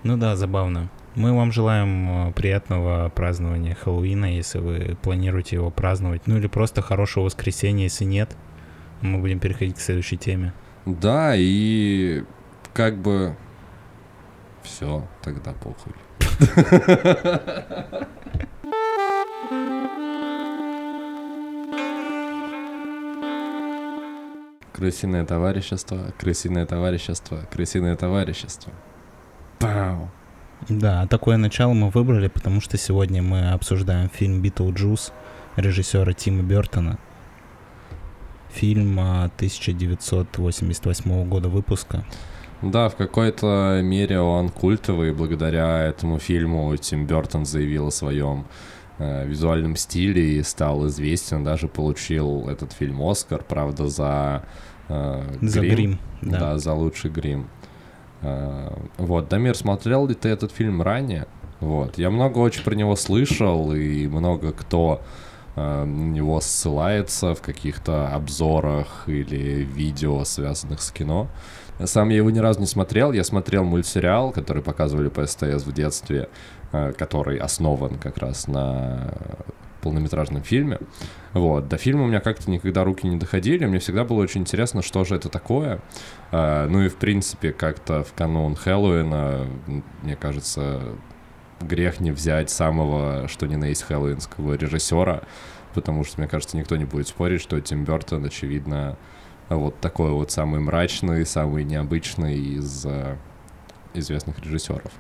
[0.03, 0.91] Ну да, забавно.
[1.17, 6.27] Мы вам желаем э, приятного празднования Хэллоуина, если вы планируете его праздновать.
[6.27, 8.37] Ну или просто хорошего воскресенья, если нет.
[9.01, 10.53] Мы будем переходить к следующей теме.
[10.87, 12.25] Да, и
[12.73, 13.37] как бы...
[14.65, 15.93] Все, тогда похуй.
[24.73, 28.73] Крысиное товарищество, крысиное товарищество, крысиное товарищество.
[29.61, 30.11] Пау.
[30.69, 35.13] Да, такое начало мы выбрали, потому что сегодня мы обсуждаем фильм «Битлджус»
[35.57, 36.99] режиссера Тима Бертона.
[38.51, 42.05] Фильм а, 1988 года выпуска.
[42.63, 45.13] Да, в какой-то мере он культовый.
[45.13, 48.47] Благодаря этому фильму Тим Бертон заявил о своем
[48.99, 51.45] э, визуальном стиле и стал известен.
[51.45, 54.45] Даже получил этот фильм Оскар, правда, за,
[54.89, 55.99] э, За грим.
[56.23, 56.39] Да.
[56.39, 56.59] Да.
[56.59, 57.49] за лучший грим.
[58.25, 61.27] Э, вот, Дамир, смотрел ли ты этот фильм ранее?
[61.61, 65.03] Вот, я много очень про него слышал, и много кто
[65.57, 71.29] э, на него ссылается в каких-то обзорах или видео, связанных с кино.
[71.85, 73.13] Сам я его ни разу не смотрел.
[73.13, 76.29] Я смотрел мультсериал, который показывали по СТС в детстве,
[76.73, 79.15] э, который основан как раз на
[79.85, 80.79] полнометражном фильме.
[81.33, 81.69] Вот.
[81.69, 83.67] До фильма у меня как-то никогда руки не доходили.
[83.67, 85.81] Мне всегда было очень интересно, что же это такое.
[86.33, 89.47] Э, Ну и, в принципе, как-то в канун Хэллоуина,
[90.03, 90.81] мне кажется,
[91.61, 95.23] грех не взять самого, что ни на есть хэллоуинского режиссера,
[95.75, 98.97] потому что, мне кажется, никто не будет спорить, что Тим Бертон, очевидно,
[99.49, 103.17] вот такой вот самый мрачный, самый необычный из э,
[103.95, 104.93] известных режиссеров.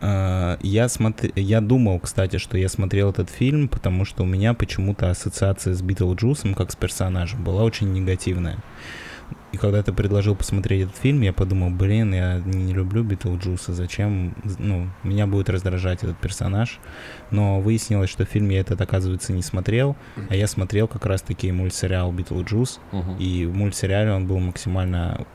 [0.00, 1.30] А, Я, смотр...
[1.36, 5.82] я думал, кстати, что я смотрел этот фильм, потому что у меня почему-то ассоциация с
[5.82, 8.58] Битлджусом, как с персонажем, была очень негативная.
[9.52, 14.34] И когда ты предложил посмотреть этот фильм, я подумал, блин, я не люблю Битлджуса, зачем,
[14.58, 16.78] ну, меня будет раздражать этот персонаж.
[17.30, 19.96] Но выяснилось, что фильм я этот, оказывается, не смотрел,
[20.28, 23.16] а я смотрел как раз-таки мультсериал Битлджус, Мгм.
[23.18, 25.26] и в мультсериале он был максимально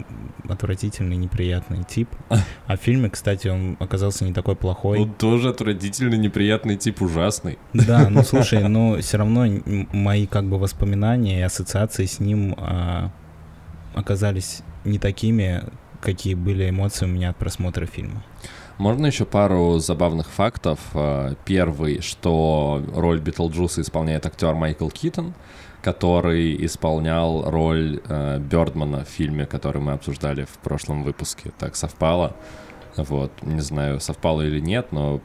[0.48, 2.10] отвратительный, неприятный тип.
[2.68, 5.00] А в фильме, кстати, он оказался не такой плохой.
[5.00, 7.58] Он тоже отвратительный, неприятный тип, ужасный.
[7.74, 9.46] Да, ну слушай, но все равно
[9.94, 13.12] мои как бы воспоминания и ассоциации с ним а,
[13.98, 15.64] оказались не такими,
[16.02, 18.24] какие были эмоции у меня от просмотра фильма.
[18.78, 20.80] Можно еще пару забавных фактов.
[20.94, 25.34] Э, первый, что роль Битлджуса исполняет актер Майкл Китон,
[25.82, 31.52] который исполнял роль э, Бёрдмана в фильме, который мы обсуждали в прошлом выпуске.
[31.58, 32.36] Так совпало.
[32.96, 35.22] Вот, не знаю, совпало или нет, но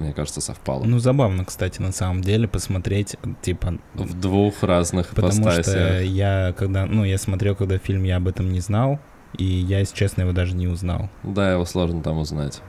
[0.00, 0.84] мне кажется, совпало.
[0.84, 3.78] Ну, забавно, кстати, на самом деле, посмотреть, типа...
[3.94, 8.52] В двух разных Потому что я, когда, ну, я смотрел, когда фильм, я об этом
[8.52, 8.98] не знал,
[9.36, 11.08] и я, если честно, его даже не узнал.
[11.22, 12.60] Да, его сложно там узнать.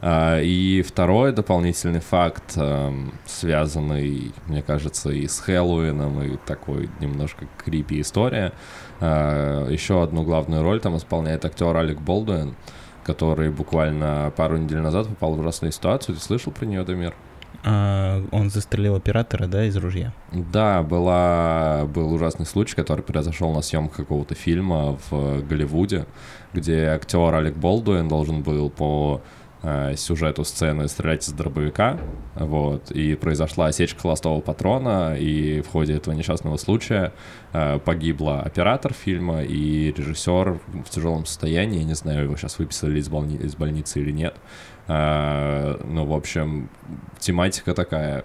[0.00, 7.46] А, и второй дополнительный факт, эм, связанный, мне кажется, и с Хэллоуином, и такой немножко
[7.64, 8.52] крипи история.
[9.00, 12.56] А, еще одну главную роль там исполняет актер Алек Болдуин,
[13.06, 16.16] который буквально пару недель назад попал в ужасную ситуацию.
[16.16, 17.14] Ты слышал про нее, Дамир?
[17.64, 20.12] А, он застрелил оператора, да, из ружья?
[20.32, 26.06] Да, была, был ужасный случай, который произошел на съемках какого-то фильма в Голливуде,
[26.52, 29.20] где актер Алек Болдуин должен был по
[29.96, 31.98] сюжету сцены стрелять из дробовика,
[32.34, 37.12] вот, и произошла осечка холостого патрона, и в ходе этого несчастного случая
[37.52, 43.00] э, погибла оператор фильма и режиссер в тяжелом состоянии, я не знаю, его сейчас выписали
[43.00, 44.36] из, больни- из больницы или нет,
[44.86, 46.68] э, ну, в общем,
[47.18, 48.24] тематика такая,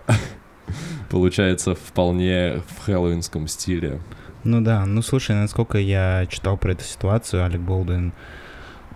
[1.09, 3.99] получается, вполне в хэллоуинском стиле.
[4.43, 8.13] Ну да, ну слушай, насколько я читал про эту ситуацию, Алек Болдуин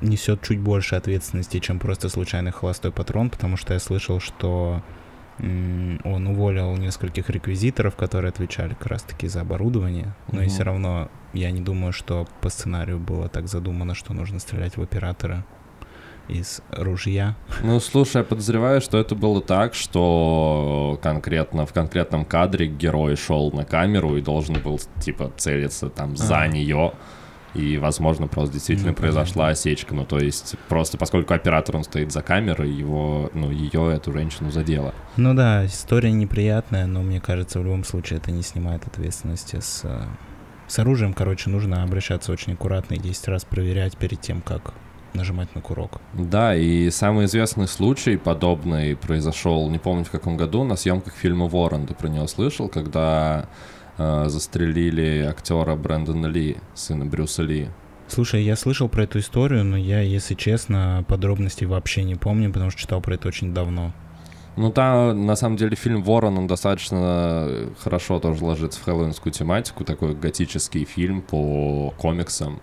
[0.01, 4.81] несет чуть больше ответственности, чем просто случайный холостой патрон, потому что я слышал, что
[5.37, 10.45] он уволил нескольких реквизиторов, которые отвечали как раз-таки за оборудование, но угу.
[10.45, 14.77] и все равно я не думаю, что по сценарию было так задумано, что нужно стрелять
[14.77, 15.45] в оператора
[16.27, 17.35] из ружья.
[17.61, 23.51] Ну, слушай, я подозреваю, что это было так, что конкретно в конкретном кадре герой шел
[23.51, 26.47] на камеру и должен был, типа, целиться там за а.
[26.47, 26.93] нее
[27.55, 29.95] и, возможно, просто действительно ну, произошла осечка.
[29.95, 34.51] Ну, то есть, просто поскольку оператор, он стоит за камерой, его, ну, ее, эту женщину
[34.51, 34.93] задело.
[35.17, 39.81] Ну да, история неприятная, но мне кажется, в любом случае это не снимает ответственности с...
[39.83, 40.03] Э,
[40.67, 44.73] с оружием, короче, нужно обращаться очень аккуратно и 10 раз проверять перед тем, как
[45.13, 46.01] нажимать на курок.
[46.13, 51.47] Да, и самый известный случай подобный произошел, не помню в каком году, на съемках фильма
[51.47, 51.87] «Ворон».
[51.87, 53.47] Ты про него слышал, когда
[53.97, 57.69] э, застрелили актера Брэндона Ли, сына Брюса Ли.
[58.07, 62.69] Слушай, я слышал про эту историю, но я, если честно, подробностей вообще не помню, потому
[62.69, 63.93] что читал про это очень давно.
[64.57, 69.83] Ну, там, на самом деле, фильм «Ворон», он достаточно хорошо тоже ложится в хэллоуинскую тематику,
[69.83, 72.61] такой готический фильм по комиксам,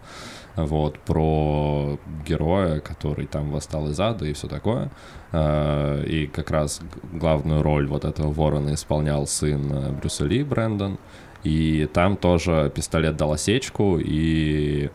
[0.57, 4.91] вот, про героя, который там восстал из ада и все такое.
[5.33, 6.81] Э, и как раз
[7.13, 10.99] главную роль вот этого ворона исполнял сын э, Брюса Ли, Брэндон.
[11.45, 14.91] И там тоже пистолет дал осечку, и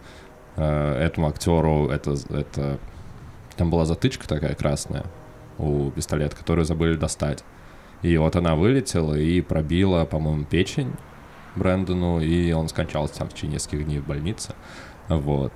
[0.56, 2.80] э, этому актеру это, это...
[3.58, 5.06] Там была затычка такая красная
[5.58, 7.44] у пистолета, которую забыли достать.
[8.04, 10.94] И вот она вылетела и пробила, по-моему, печень
[11.56, 14.54] Брэндону, и он скончался там в течение нескольких дней в больнице.
[15.10, 15.52] Вот.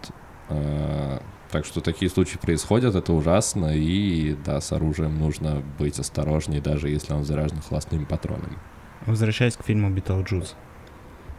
[1.52, 6.90] Так что такие случаи происходят, это ужасно, и да, с оружием нужно быть осторожнее, даже
[6.90, 8.58] если он заряжен холостыми патронами.
[9.06, 10.56] Возвращаясь к фильму «Битлджус»,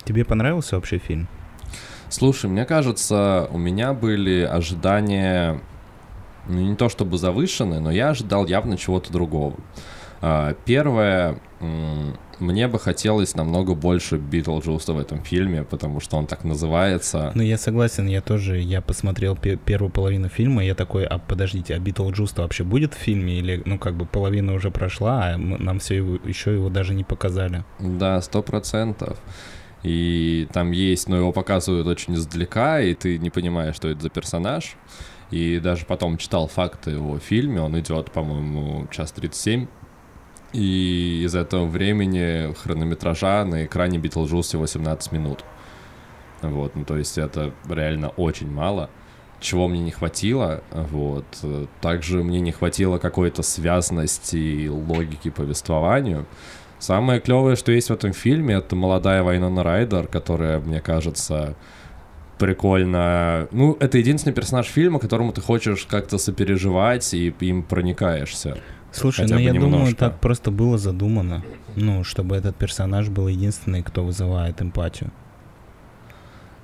[0.04, 1.28] тебе понравился вообще фильм?
[2.08, 5.60] Слушай, мне кажется, у меня были ожидания,
[6.46, 9.56] ну не то чтобы завышенные, но я ожидал явно чего-то другого.
[10.20, 11.38] А, первое,
[12.38, 17.32] мне бы хотелось намного больше Битлджуса в этом фильме, потому что он так называется.
[17.34, 21.74] Ну, я согласен, я тоже, я посмотрел первую половину фильма, и я такой, а подождите,
[21.74, 23.38] а битлджус вообще будет в фильме?
[23.38, 27.04] Или, ну, как бы половина уже прошла, а нам все его, еще его даже не
[27.04, 27.64] показали?
[27.80, 29.18] Да, сто процентов.
[29.83, 34.11] И там есть, но его показывают очень издалека, и ты не понимаешь, что это за
[34.11, 34.77] персонаж.
[35.31, 39.66] И даже потом читал факты о фильме, он идет, по-моему, час 37,
[40.53, 45.45] и из этого времени хронометража на экране Битлджус всего 17 минут.
[46.42, 48.90] Вот, ну то есть это реально очень мало.
[49.40, 51.25] Чего мне не хватило, вот.
[51.81, 56.27] Также мне не хватило какой-то связности и логики повествованию.
[56.83, 61.55] Самое клевое, что есть в этом фильме, это молодая Вайнона Райдер, которая, мне кажется,
[62.40, 63.47] прикольно.
[63.53, 68.59] Ну, это единственный персонаж фильма, которому ты хочешь как-то сопереживать и им проникаешься.
[68.90, 69.71] Слушай, ну я немножко.
[69.71, 71.45] думаю, так просто было задумано.
[71.77, 75.12] Ну, чтобы этот персонаж был единственный, кто вызывает эмпатию.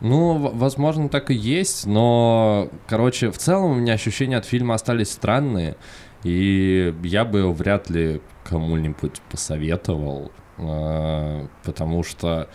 [0.00, 5.12] Ну, возможно, так и есть, но, короче, в целом у меня ощущения от фильма остались
[5.12, 5.76] странные,
[6.28, 12.48] и я бы вряд ли кому-нибудь посоветовал, а, потому что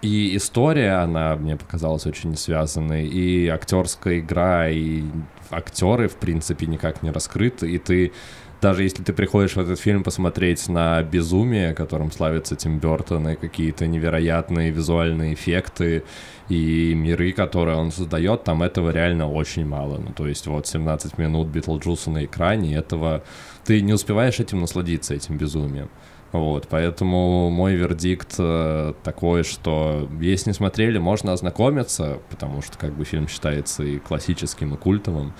[0.00, 5.02] и история, она мне показалась очень связанной, и актерская игра, и
[5.50, 8.12] актеры, в принципе, никак не раскрыты, и ты
[8.60, 13.36] даже если ты приходишь в этот фильм посмотреть на безумие, которым славится Тим Бертон, и
[13.36, 16.04] какие-то невероятные визуальные эффекты
[16.48, 19.98] и миры, которые он создает, там этого реально очень мало.
[19.98, 23.22] Ну, то есть вот 17 минут Битлджуса на экране, этого
[23.64, 25.88] ты не успеваешь этим насладиться, этим безумием.
[26.32, 32.92] Вот, поэтому мой вердикт э, такой, что если не смотрели, можно ознакомиться, потому что как
[32.92, 35.32] бы фильм считается и классическим, и культовым,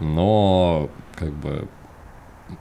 [0.00, 1.68] но как бы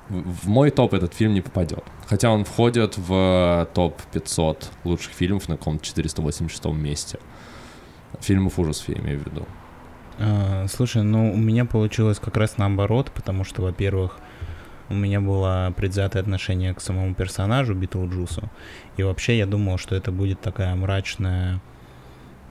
[0.09, 1.83] в мой топ этот фильм не попадет.
[2.07, 7.19] Хотя он входит в топ 500 лучших фильмов на каком-то 486 месте.
[8.21, 9.45] Фильмов ужасов я имею в виду.
[10.19, 14.17] А, слушай, ну у меня получилось как раз наоборот, потому что, во-первых,
[14.89, 18.49] у меня было предвзятое отношение к самому персонажу Битлджусу.
[18.95, 21.61] И вообще я думал, что это будет такая мрачная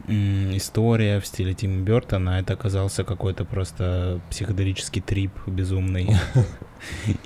[0.09, 6.11] история в стиле Тима Бертона, это оказался какой-то просто психоделический трип безумный.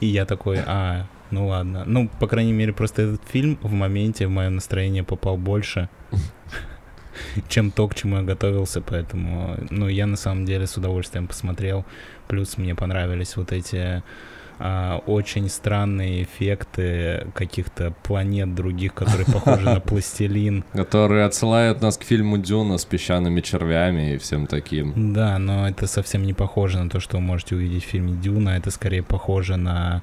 [0.00, 1.84] И я такой, а, ну ладно.
[1.84, 5.90] Ну, по крайней мере, просто этот фильм в моменте в мое настроение попал больше,
[7.48, 11.84] чем то, к чему я готовился, поэтому, ну, я на самом деле с удовольствием посмотрел.
[12.28, 14.02] Плюс мне понравились вот эти
[14.62, 20.64] а, очень странные эффекты каких-то планет других, которые похожи на пластилин.
[20.74, 25.14] Которые отсылают нас к фильму Дюна с песчаными червями и всем таким.
[25.14, 28.50] Да, но это совсем не похоже на то, что вы можете увидеть в фильме Дюна.
[28.50, 30.02] Это скорее похоже на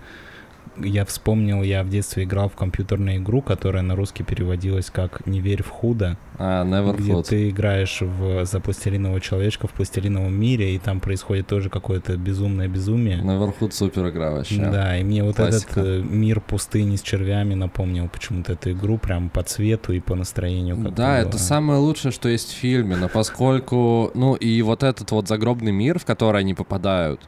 [0.84, 5.40] я вспомнил, я в детстве играл в компьютерную игру, которая на русский переводилась как «Не
[5.40, 6.18] верь в худо».
[6.40, 7.24] А, Never Где Food.
[7.24, 12.68] ты играешь в, за пластилинового человечка в пластилиновом мире, и там происходит тоже какое-то безумное
[12.68, 13.18] безумие.
[13.20, 14.62] Neverhood супер игра вообще.
[14.62, 15.80] Да, и мне вот Классика.
[15.80, 20.16] этот э, мир пустыни с червями напомнил почему-то эту игру прям по цвету и по
[20.16, 20.78] настроению.
[20.78, 25.12] Как Да, это самое лучшее, что есть в фильме, но поскольку, ну и вот этот
[25.12, 27.22] вот загробный мир, в который они попадают,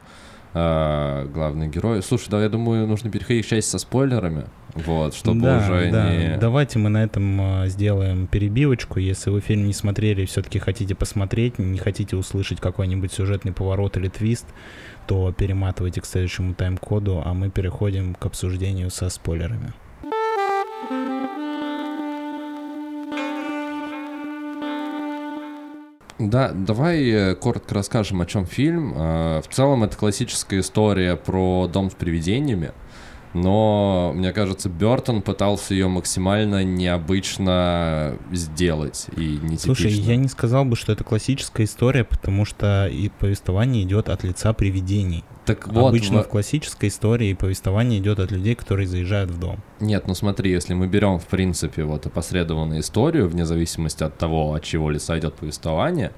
[0.54, 2.00] э, главные герои.
[2.00, 6.10] Слушай, да, я думаю, нужно переходить к части со спойлерами, вот, чтобы да, уже да.
[6.10, 6.36] не...
[6.38, 8.98] Давайте мы на этом а, сделаем перебивочку.
[8.98, 14.08] Если вы фильм не смотрели все-таки хотите посмотреть, не хотите услышать какой-нибудь сюжетный поворот или
[14.08, 14.46] твист,
[15.06, 19.72] то перематывайте к следующему тайм-коду, а мы переходим к обсуждению со спойлерами.
[26.20, 28.92] Да, давай э, коротко расскажем, о чем фильм.
[28.94, 32.72] Э, В целом это классическая история про дом с привидениями,
[33.34, 39.58] но, мне кажется, Бертон пытался ее максимально необычно сделать и нетипично.
[39.74, 44.24] Слушай, я не сказал бы, что это классическая история, потому что и повествование идет от
[44.24, 45.24] лица привидений.
[45.46, 49.58] Так вот, Обычно в- в классической истории повествование идет от людей, которые заезжают в дом.
[49.80, 54.54] Нет, ну смотри, если мы берем, в принципе, вот опосредованную историю, вне зависимости от того,
[54.54, 56.12] от чего лица идет повествование,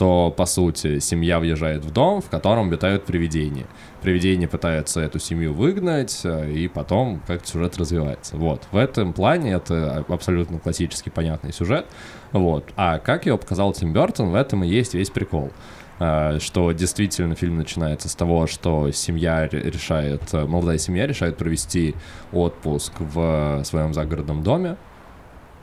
[0.00, 3.66] то, по сути, семья въезжает в дом, в котором обитают привидения.
[4.00, 8.38] Привидение пытается эту семью выгнать, э, и потом как-то сюжет развивается.
[8.38, 11.84] Вот, в этом плане это абсолютно классический понятный сюжет.
[12.32, 15.50] Вот, а как его показал Тим Бертон, в этом и есть весь прикол.
[15.98, 21.36] Э, Что действительно фильм начинается с того, что семья ре- решает, э, молодая семья решает
[21.36, 21.94] провести
[22.32, 24.76] отпуск в своем загородном доме,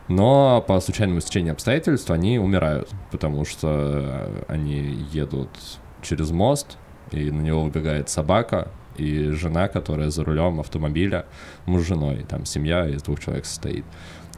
[0.07, 5.49] но по случайному стечению обстоятельств они умирают, потому что э, они едут
[6.01, 6.77] через мост,
[7.11, 11.25] и на него выбегает собака, и жена, которая за рулем автомобиля,
[11.65, 13.85] муж с женой, там семья из двух человек состоит,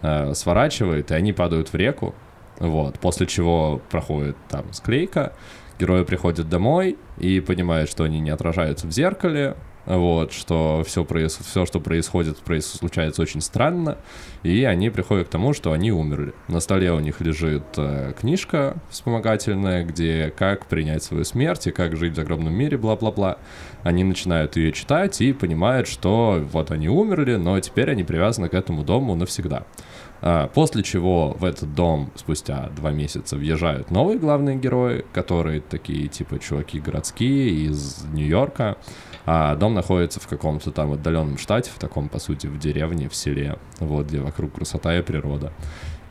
[0.02, 2.16] э, сворачивает, и они падают в реку,
[2.60, 5.34] вот, после чего проходит там склейка,
[5.80, 9.56] герои приходят домой и понимают, что они не отражаются в зеркале,
[9.90, 11.40] вот, что все, проис...
[11.44, 12.68] все что происходит, проис...
[12.68, 13.98] случается очень странно,
[14.44, 16.34] и они приходят к тому, что они умерли.
[16.48, 21.98] На столе у них лежит э, книжка вспомогательная, где как принять свою смерть и как
[21.98, 23.40] жить в загробном мире, бла-бла-бла.
[23.82, 28.54] Они начинают ее читать и понимают, что вот они умерли, но теперь они привязаны к
[28.54, 29.66] этому дому навсегда.
[30.22, 36.08] А, После чего в этот дом спустя два месяца въезжают новые главные герои, которые такие
[36.08, 38.78] типа чуваки городские из Нью-Йорка.
[39.32, 43.14] А дом находится в каком-то там отдаленном штате, в таком, по сути, в деревне, в
[43.14, 45.54] селе, вот где вокруг красота и природа.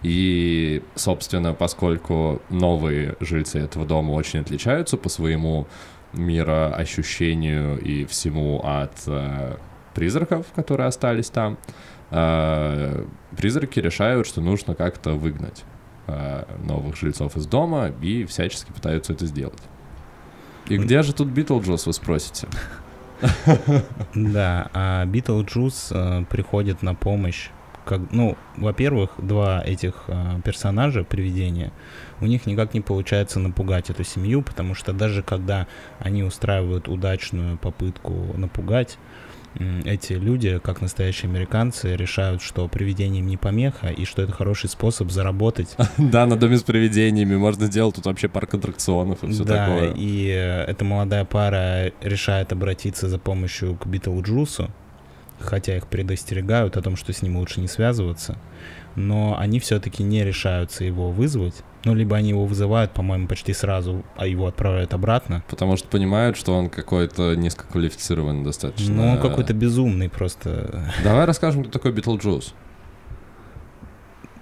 [0.04, 5.66] И, собственно, поскольку новые жильцы этого дома очень отличаются по своему
[6.12, 9.56] мироощущению и всему от э,
[9.94, 11.58] призраков, которые остались там,
[12.12, 13.04] э,
[13.36, 15.64] призраки решают, что нужно как-то выгнать
[16.06, 19.62] э, новых жильцов из дома и всячески пытаются это сделать.
[20.68, 22.46] И где же тут Битлджус, вы спросите?
[24.14, 27.50] Да, а Битлджус э, приходит на помощь.
[27.84, 31.72] Как, ну, во-первых, два этих э, персонажа, привидения,
[32.20, 35.66] у них никак не получается напугать эту семью, потому что даже когда
[35.98, 38.98] они устраивают удачную попытку напугать,
[39.84, 44.68] эти люди, как настоящие американцы, решают, что привидение им не помеха, и что это хороший
[44.68, 45.76] способ заработать.
[45.98, 49.90] Да, на доме с привидениями можно сделать тут вообще парк аттракционов и все такое.
[49.90, 54.70] Да, и э, эта молодая пара решает обратиться за помощью к Битлджусу,
[55.40, 58.38] хотя их предостерегают о том, что с ним лучше не связываться,
[58.96, 64.04] но они все-таки не решаются его вызвать, ну, либо они его вызывают, по-моему, почти сразу,
[64.16, 65.44] а его отправляют обратно.
[65.48, 68.92] Потому что понимают, что он какой-то низкоквалифицированный достаточно.
[68.92, 70.92] Ну, он какой-то безумный просто.
[71.04, 72.54] Давай расскажем, кто такой Битлджус.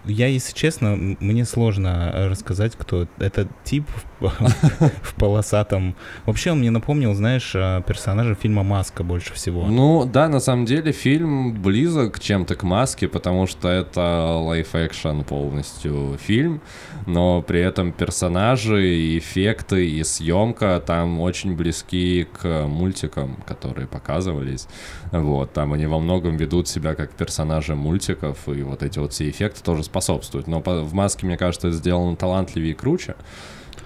[0.07, 3.87] Я, если честно, мне сложно рассказать, кто это тип
[4.21, 5.95] в полосатом.
[6.25, 9.67] Вообще он мне напомнил, знаешь, а, персонажа фильма «Маска» больше всего.
[9.67, 16.19] Ну да, на самом деле фильм близок чем-то к «Маске», потому что это лайф-экшен полностью
[16.19, 16.61] фильм,
[17.07, 24.69] но при этом персонажи, и эффекты и съемка там очень близки к мультикам, которые показывались.
[25.12, 29.29] Вот, там они во многом ведут себя как персонажи мультиков, и вот эти вот все
[29.29, 30.47] эффекты тоже способствуют.
[30.47, 33.17] Но в маске, мне кажется, это сделано талантливее и круче.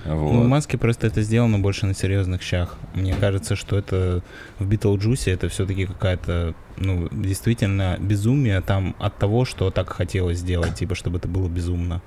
[0.05, 0.33] Вот.
[0.33, 2.77] Ну, в маске просто это сделано больше на серьезных щах.
[2.95, 4.23] Мне кажется, что это
[4.59, 10.75] в Битлджусе это все-таки какая-то, ну, действительно безумие там от того, что так хотелось сделать,
[10.75, 12.01] типа, чтобы это было безумно.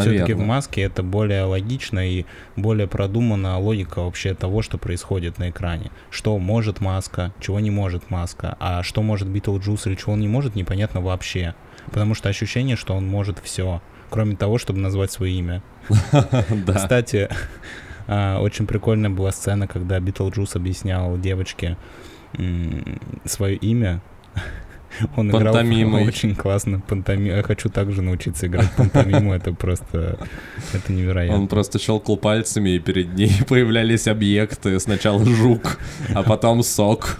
[0.00, 2.24] Все-таки в маске это более логично и
[2.56, 5.90] более продумана логика вообще того, что происходит на экране.
[6.10, 10.28] Что может маска, чего не может маска, а что может Битлджус или чего он не
[10.28, 11.54] может, непонятно вообще.
[11.90, 15.62] Потому что ощущение, что он может все, кроме того, чтобы назвать свое имя.
[16.74, 17.28] Кстати,
[18.06, 21.76] а, очень прикольная была сцена, когда Битлджус объяснял девочке
[23.24, 24.00] свое имя,
[25.16, 26.02] он Пантомимой.
[26.02, 27.36] играл очень классно пантомиму.
[27.36, 29.32] Я хочу также научиться играть пантомиму.
[29.32, 30.18] Это просто...
[30.72, 31.38] Это невероятно.
[31.40, 34.78] Он просто щелкал пальцами, и перед ней появлялись объекты.
[34.80, 35.78] Сначала жук,
[36.14, 37.18] а потом сок.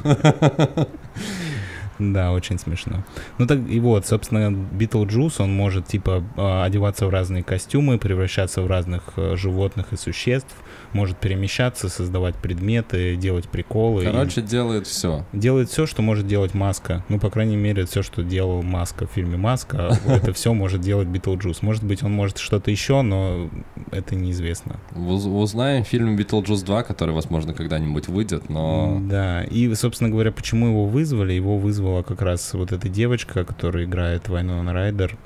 [2.10, 3.04] Да, очень смешно.
[3.38, 8.62] Ну так и вот, собственно, Битлджус, он может типа а, одеваться в разные костюмы, превращаться
[8.62, 10.56] в разных э, животных и существ,
[10.92, 14.04] может перемещаться, создавать предметы, делать приколы.
[14.04, 14.44] Короче, и...
[14.44, 15.24] делает все.
[15.32, 17.04] Делает все, что может делать Маска.
[17.08, 21.08] Ну, по крайней мере, все, что делал Маска в фильме Маска, это все может делать
[21.08, 21.62] Битлджус.
[21.62, 23.50] Может быть, он может что-то еще, но
[23.90, 24.80] это неизвестно.
[24.94, 29.00] Узнаем фильм Битлджус 2, который, возможно, когда-нибудь выйдет, но...
[29.02, 31.32] Да, и, собственно говоря, почему его вызвали?
[31.32, 35.16] Его вызвала как раз вот эта девочка, которая играет Вайнона Райдер,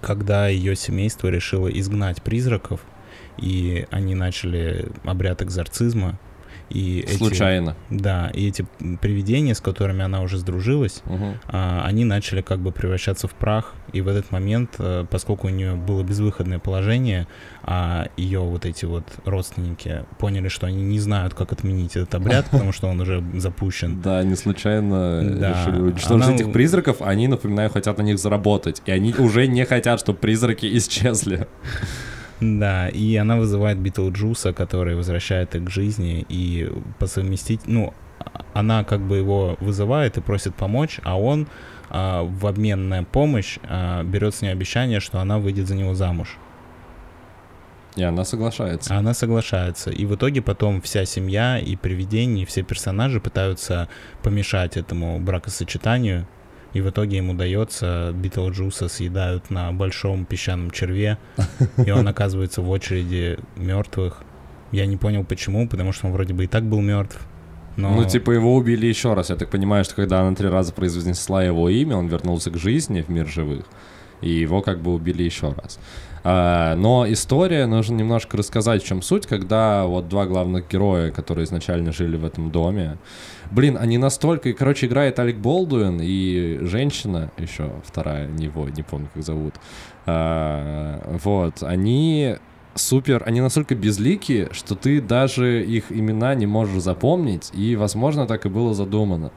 [0.00, 2.80] когда ее семейство решило изгнать призраков,
[3.38, 6.18] и они начали обряд экзорцизма.
[6.68, 7.76] И эти, Случайно.
[7.90, 8.66] Да, и эти
[9.00, 11.34] привидения, с которыми она уже сдружилась, угу.
[11.46, 13.74] а, они начали как бы превращаться в прах.
[13.92, 17.28] И в этот момент, а, поскольку у нее было безвыходное положение,
[17.62, 22.46] а ее вот эти вот родственники поняли, что они не знают, как отменить этот обряд,
[22.50, 24.00] потому что он уже запущен.
[24.00, 28.82] Да, они случайно решили уничтожить этих призраков, они, напоминаю, хотят на них заработать.
[28.86, 31.46] И они уже не хотят, чтобы призраки исчезли.
[32.40, 37.94] Да, и она вызывает Битлджуса, который возвращает их к жизни, и по совместительству, ну,
[38.52, 41.46] она как бы его вызывает и просит помочь, а он
[41.88, 45.94] а, в обмен на помощь а, берет с нее обещание, что она выйдет за него
[45.94, 46.36] замуж.
[47.96, 48.94] И она соглашается.
[48.94, 49.90] Она соглашается.
[49.90, 53.88] И в итоге потом вся семья и привидения, и все персонажи пытаются
[54.22, 56.26] помешать этому бракосочетанию
[56.76, 61.16] и в итоге им удается Битлджуса съедают на большом песчаном черве,
[61.82, 64.22] и он оказывается в очереди мертвых.
[64.72, 67.18] Я не понял почему, потому что он вроде бы и так был мертв.
[67.76, 67.94] Но...
[67.94, 69.30] Ну, типа, его убили еще раз.
[69.30, 73.00] Я так понимаю, что когда она три раза произнесла его имя, он вернулся к жизни
[73.00, 73.64] в мир живых,
[74.20, 75.78] и его как бы убили еще раз.
[76.24, 81.44] А, но история, нужно немножко рассказать, в чем суть, когда вот два главных героя, которые
[81.44, 82.98] изначально жили в этом доме,
[83.50, 89.08] блин, они настолько, и, короче, играет Алек Болдуин и женщина еще вторая, него, не помню,
[89.12, 89.54] как зовут,
[90.06, 92.36] а, вот, они
[92.74, 98.46] супер, они настолько безликие, что ты даже их имена не можешь запомнить, и, возможно, так
[98.46, 99.32] и было задумано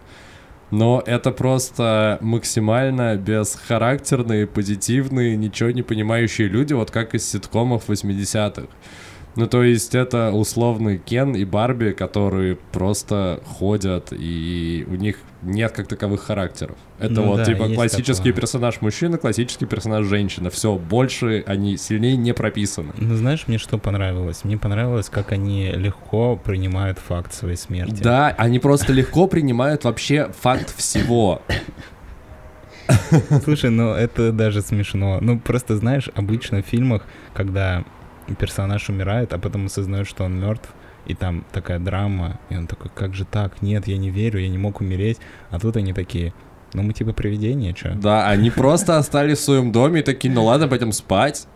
[0.71, 8.67] но это просто максимально бесхарактерные, позитивные, ничего не понимающие люди, вот как из ситкомов 80-х.
[9.35, 15.71] Ну, то есть это условный Кен и Барби, которые просто ходят, и у них нет
[15.71, 16.77] как таковых характеров.
[16.97, 18.41] Это ну, вот да, типа классический такое.
[18.41, 20.49] персонаж мужчина, классический персонаж женщина.
[20.49, 22.93] Все, больше они сильнее не прописаны.
[22.97, 24.43] Ну, знаешь, мне что понравилось?
[24.43, 28.01] Мне понравилось, как они легко принимают факт своей смерти.
[28.01, 31.41] Да, они просто легко принимают вообще факт всего.
[33.43, 35.19] Слушай, ну это даже смешно.
[35.21, 37.85] Ну просто знаешь, обычно в фильмах, когда
[38.35, 40.69] персонаж умирает, а потом осознает, что он мертв,
[41.05, 43.61] и там такая драма, и он такой, как же так?
[43.61, 45.17] Нет, я не верю, я не мог умереть.
[45.49, 46.33] А тут они такие,
[46.73, 47.95] ну мы типа привидения, чё?
[47.95, 51.47] Да, они просто остались в своем доме и такие, ну ладно, пойдем спать.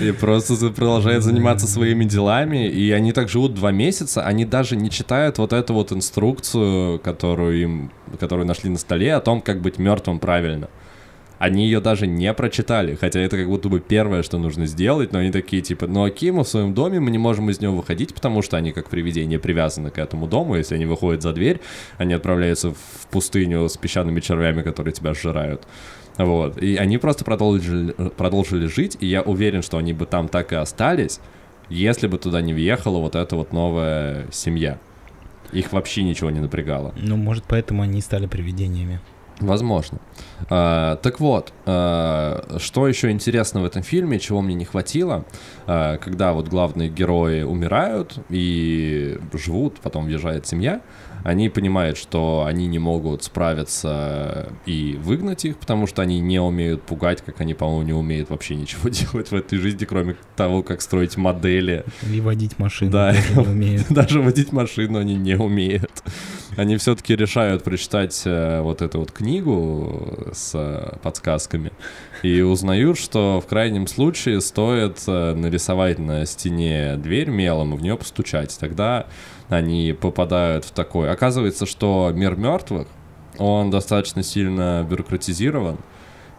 [0.00, 2.68] И просто продолжают заниматься своими делами.
[2.68, 7.60] И они так живут два месяца, они даже не читают вот эту вот инструкцию, которую
[7.60, 10.68] им, которую нашли на столе о том, как быть мертвым правильно.
[11.38, 15.18] Они ее даже не прочитали, хотя это как будто бы первое, что нужно сделать, но
[15.18, 18.14] они такие, типа, ну окей, мы в своем доме, мы не можем из него выходить,
[18.14, 21.60] потому что они как привидения привязаны к этому дому, если они выходят за дверь,
[21.98, 25.66] они отправляются в пустыню с песчаными червями, которые тебя сжирают.
[26.16, 26.56] Вот.
[26.62, 30.56] И они просто продолжили, продолжили жить, и я уверен, что они бы там так и
[30.56, 31.20] остались,
[31.68, 34.78] если бы туда не въехала вот эта вот новая семья.
[35.52, 36.94] Их вообще ничего не напрягало.
[36.96, 39.00] Ну, может, поэтому они и стали привидениями.
[39.40, 39.98] Возможно.
[40.48, 45.26] А, так вот, а, что еще интересно в этом фильме, чего мне не хватило,
[45.66, 50.80] а, когда вот главные герои умирают и живут, потом въезжает семья,
[51.26, 56.82] они понимают, что они не могут справиться и выгнать их, потому что они не умеют
[56.82, 60.80] пугать, как они, по-моему, не умеют вообще ничего делать в этой жизни, кроме того, как
[60.80, 61.84] строить модели.
[62.08, 63.12] И водить машину Да,
[63.90, 65.90] даже водить машину они не умеют.
[66.56, 71.72] Они все-таки решают прочитать э, вот эту вот книгу с э, подсказками
[72.22, 77.82] и узнают, что в крайнем случае стоит э, нарисовать на стене дверь мелом и в
[77.82, 78.56] нее постучать.
[78.58, 79.06] Тогда
[79.48, 81.10] они попадают в такой...
[81.10, 82.88] Оказывается, что мир мертвых,
[83.38, 85.78] он достаточно сильно бюрократизирован,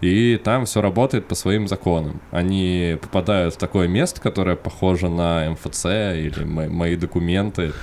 [0.01, 2.21] и там все работает по своим законам.
[2.31, 7.73] Они попадают в такое место, которое похоже на МФЦ или мо- мои документы,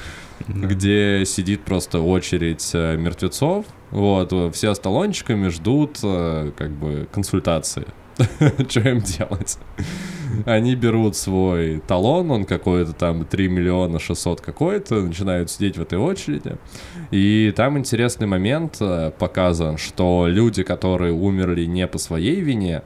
[0.47, 3.67] где сидит просто очередь э, мертвецов.
[3.91, 7.87] Вот, э, все с талончиками ждут э, как бы консультации.
[8.69, 9.59] Что им делать?
[10.47, 15.99] Они берут свой талон, он какой-то там 3 миллиона 600 какой-то, начинают сидеть в этой
[15.99, 16.57] очереди.
[17.11, 22.83] И там интересный момент э, показан, что люди, которые умерли не по своей вине,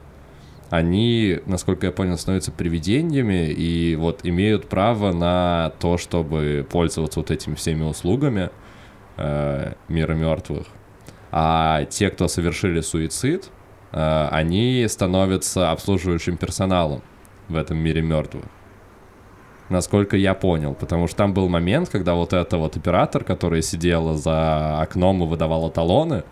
[0.69, 7.31] они, насколько я понял, становятся привидениями и вот имеют право на то, чтобы пользоваться вот
[7.31, 8.51] этими всеми услугами
[9.17, 10.67] э, мира мертвых.
[11.31, 13.49] А те, кто совершили суицид,
[13.91, 17.01] они становятся обслуживающим персоналом
[17.47, 18.45] в этом мире мертвых.
[19.69, 24.17] Насколько я понял, потому что там был момент, когда вот эта вот оператор, которая сидела
[24.17, 26.23] за окном и выдавала талоны,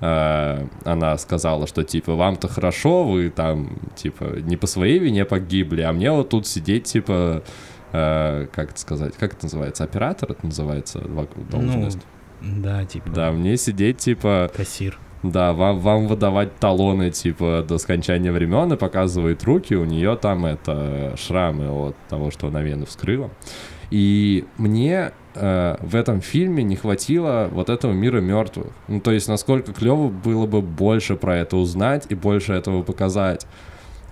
[0.00, 5.82] э, она сказала, что типа вам-то хорошо, вы там типа не по своей вине погибли,
[5.82, 7.42] а мне вот тут сидеть типа
[7.92, 11.98] э, как это сказать, как это называется, оператор это называется во- должность.
[12.40, 14.96] Да, типа да, мне сидеть типа кассир.
[15.30, 20.46] Да, вам, вам выдавать талоны, типа, до скончания времен и показывает руки, у нее там
[20.46, 23.30] это шрамы от того, что она вену вскрыла.
[23.90, 28.68] И мне э, в этом фильме не хватило вот этого мира мертвых.
[28.88, 33.46] Ну, то есть, насколько клево было бы больше про это узнать и больше этого показать.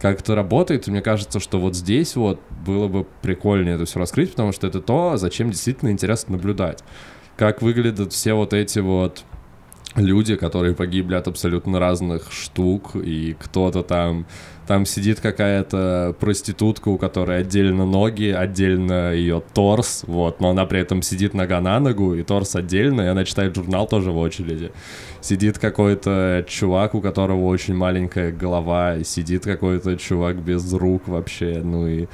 [0.00, 4.32] Как это работает, мне кажется, что вот здесь вот было бы прикольнее это все раскрыть,
[4.32, 6.84] потому что это то, зачем действительно интересно наблюдать.
[7.36, 9.24] Как выглядят все вот эти вот
[9.96, 14.26] люди, которые погибли от абсолютно разных штук, и кто-то там,
[14.66, 20.80] там сидит какая-то проститутка, у которой отдельно ноги, отдельно ее торс, вот, но она при
[20.80, 24.72] этом сидит нога на ногу, и торс отдельно, и она читает журнал тоже в очереди.
[25.20, 31.60] Сидит какой-то чувак, у которого очень маленькая голова, и сидит какой-то чувак без рук вообще,
[31.62, 32.06] ну и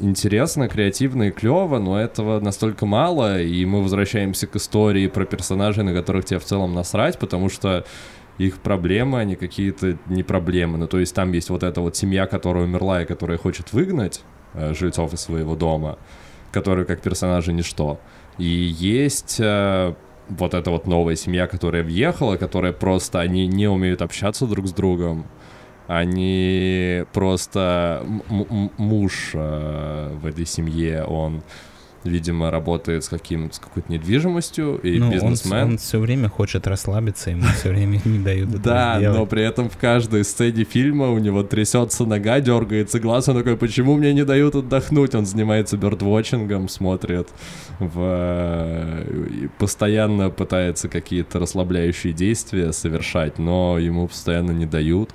[0.00, 5.84] интересно, креативно и клево, но этого настолько мало, и мы возвращаемся к истории про персонажей,
[5.84, 7.84] на которых тебе в целом насрать, потому что
[8.38, 10.78] их проблемы, они какие-то не проблемы.
[10.78, 14.22] Ну, то есть там есть вот эта вот семья, которая умерла и которая хочет выгнать
[14.54, 15.98] э, жильцов из своего дома,
[16.50, 18.00] которые как персонажи ничто.
[18.38, 19.94] И есть э,
[20.28, 24.72] вот эта вот новая семья, которая въехала, которая просто, они не умеют общаться друг с
[24.72, 25.26] другом,
[25.86, 31.42] они просто м- м- муж э, в этой семье, он,
[32.04, 35.78] видимо, работает с каким с какой-то недвижимостью и Ну, он, бизнесмен.
[35.78, 39.18] все время хочет расслабиться, ему все время не дают этого Да, сделать.
[39.18, 43.56] но при этом в каждой сцене фильма у него трясется нога, дергается глаз, он такой,
[43.56, 45.14] почему мне не дают отдохнуть?
[45.14, 47.28] Он занимается бёрдвотчингом, смотрит
[47.78, 47.94] в...
[47.98, 55.10] э, и постоянно пытается какие-то расслабляющие действия совершать, но ему постоянно не дают.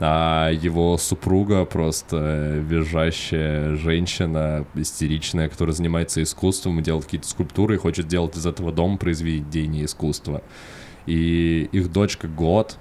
[0.00, 8.06] А его супруга просто визжащая женщина, истеричная, которая занимается искусством делает какие-то скульптуры и хочет
[8.06, 10.42] сделать из этого дом произведение искусства.
[11.06, 12.78] И их дочка год,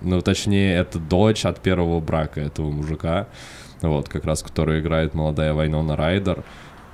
[0.00, 3.26] Ну, точнее, это дочь от первого брака этого мужика,
[3.82, 6.44] вот, как раз, который играет молодая Вайнона Райдер.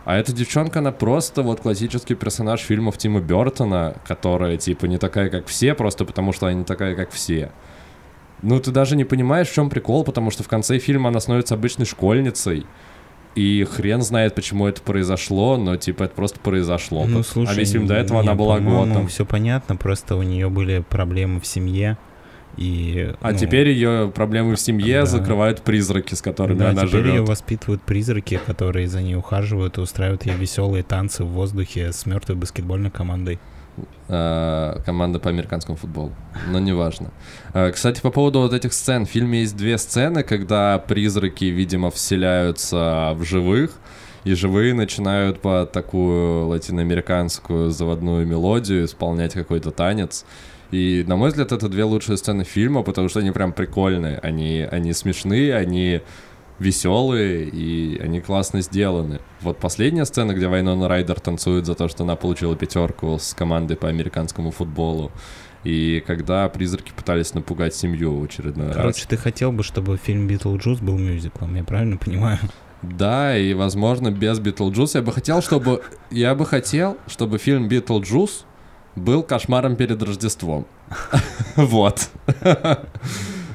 [0.04, 5.30] А эта девчонка, она просто вот классический персонаж фильмов Тима Бертона, которая, типа, не такая,
[5.30, 7.52] как все, просто потому что она не такая, как все.
[8.44, 11.54] Ну, ты даже не понимаешь, в чем прикол, потому что в конце фильма она становится
[11.54, 12.66] обычной школьницей.
[13.34, 17.04] И хрен знает, почему это произошло, но типа это просто произошло.
[17.04, 19.08] Ну, слушай, а весь фильм до этого не, она была готом.
[19.08, 21.98] все понятно, просто у нее были проблемы в семье.
[22.56, 25.06] И, а ну, теперь ее проблемы в семье да.
[25.06, 27.14] закрывают призраки, с которыми да, она теперь живет.
[27.14, 32.06] ее воспитывают призраки, которые за ней ухаживают и устраивают ей веселые танцы в воздухе с
[32.06, 33.40] мертвой баскетбольной командой.
[34.06, 36.12] А, команда по американскому футболу,
[36.48, 37.10] но неважно.
[37.52, 39.06] А, кстати, по поводу вот этих сцен.
[39.06, 43.72] В фильме есть две сцены, когда призраки, видимо, вселяются в живых,
[44.24, 50.24] и живые начинают по такую латиноамериканскую заводную мелодию исполнять какой-то танец.
[50.70, 54.18] И, на мой взгляд, это две лучшие сцены фильма, потому что они прям прикольные.
[54.18, 56.02] Они, они смешные, они
[56.58, 59.20] веселые, и они классно сделаны.
[59.40, 63.76] Вот последняя сцена, где Вайнона Райдер танцует за то, что она получила пятерку с командой
[63.76, 65.10] по американскому футболу.
[65.64, 69.06] И когда призраки пытались напугать семью в очередной Короче, раз.
[69.08, 72.38] ты хотел бы, чтобы фильм «Битлджус» был мюзиклом, я правильно понимаю?
[72.82, 74.94] Да, и, возможно, без Битлджус.
[74.94, 75.82] Я бы хотел, чтобы...
[76.10, 78.44] Я бы хотел, чтобы фильм Битлджус
[78.94, 80.66] был кошмаром перед Рождеством.
[81.56, 82.10] Вот.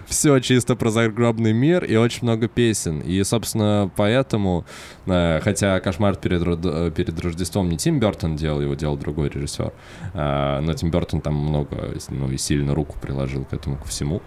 [0.09, 2.99] Все чисто про загробный мир и очень много песен.
[3.01, 4.65] И, собственно, поэтому,
[5.05, 9.71] э, хотя «Кошмар перед, Род- перед Рождеством» не Тим Бертон делал, его делал другой режиссер,
[10.13, 14.21] э, но Тим Бертон там много, ну и сильно руку приложил к этому, ко всему.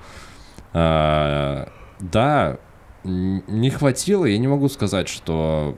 [0.72, 1.66] Э,
[2.00, 2.58] Да,
[3.04, 5.76] не хватило, я не могу сказать, что,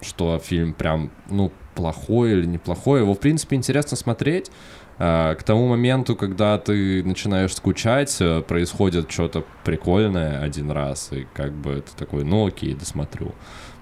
[0.00, 3.00] что фильм прям, ну, плохой или неплохой.
[3.00, 4.50] Его, в принципе, интересно смотреть.
[4.98, 11.26] А, К тому моменту, когда ты начинаешь скучать, э, происходит что-то прикольное один раз, и
[11.34, 13.34] как бы это такой, ну окей, досмотрю.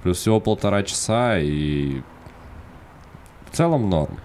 [0.03, 2.03] Плюс всего полтора часа, и
[3.51, 4.19] в целом норм.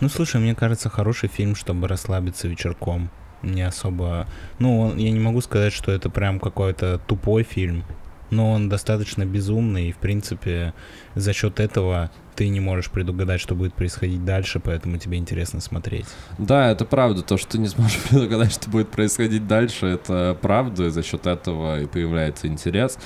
[0.00, 3.08] Ну, слушай, мне кажется, хороший фильм, чтобы расслабиться вечерком.
[3.42, 4.26] Не особо...
[4.58, 7.84] Ну, я не могу сказать, что это прям какой-то тупой фильм,
[8.32, 10.72] но он достаточно безумный, и, в принципе,
[11.14, 16.06] за счет этого ты не можешь предугадать, что будет происходить дальше, поэтому тебе интересно смотреть.
[16.38, 17.22] Да, это правда.
[17.22, 21.26] То, что ты не сможешь предугадать, что будет происходить дальше, это правда, и за счет
[21.26, 22.98] этого и появляется интерес.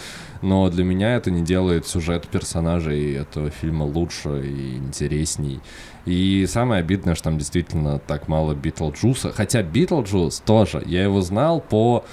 [0.42, 5.60] Но для меня это не делает сюжет персонажей этого фильма лучше и интересней.
[6.04, 9.32] И самое обидное, что там действительно так мало Битлджуса.
[9.32, 12.04] Хотя Битлджус тоже, я его знал по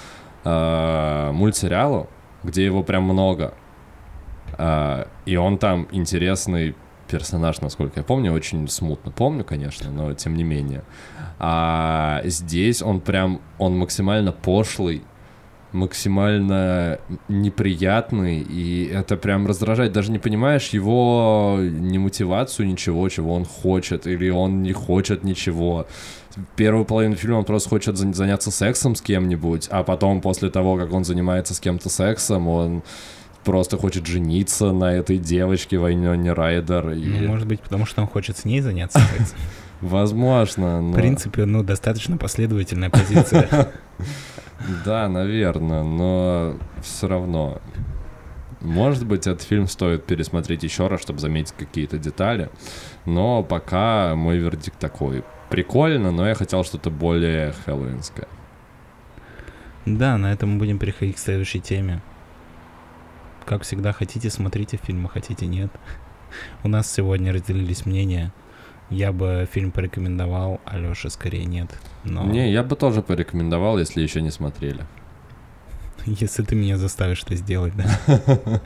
[0.42, 2.08] э, мультсериалу,
[2.44, 3.54] где его прям много.
[4.56, 6.76] А, и он там интересный
[7.08, 10.82] персонаж, насколько я помню, очень смутно помню, конечно, но тем не менее.
[11.38, 15.02] А здесь он прям, он максимально пошлый,
[15.74, 19.92] максимально неприятный, и это прям раздражает.
[19.92, 25.86] Даже не понимаешь его не мотивацию, ничего, чего он хочет, или он не хочет ничего.
[26.56, 30.76] Первую половину фильма он просто хочет зан- заняться сексом с кем-нибудь, а потом, после того,
[30.76, 32.82] как он занимается с кем-то сексом, он
[33.44, 36.90] просто хочет жениться на этой девочке Вайнёне Райдер.
[36.90, 37.04] И...
[37.04, 39.38] Ну, может быть, потому что он хочет с ней заняться сексом.
[39.80, 40.92] Возможно, но...
[40.92, 43.72] В принципе, ну, достаточно последовательная позиция.
[44.84, 47.60] Да, наверное, но все равно.
[48.60, 52.48] Может быть, этот фильм стоит пересмотреть еще раз, чтобы заметить какие-то детали.
[53.04, 55.22] Но пока мой вердикт такой.
[55.50, 58.26] Прикольно, но я хотел что-то более хэллоуинское.
[59.84, 62.00] Да, на этом мы будем переходить к следующей теме.
[63.44, 65.70] Как всегда, хотите, смотрите фильмы, хотите, нет.
[66.64, 68.32] У нас сегодня разделились мнения.
[68.94, 71.68] Я бы фильм порекомендовал, а Лёша скорее нет.
[72.04, 74.86] Но Не, я бы тоже порекомендовал, если еще не смотрели.
[76.06, 77.90] если ты меня заставишь это сделать, да.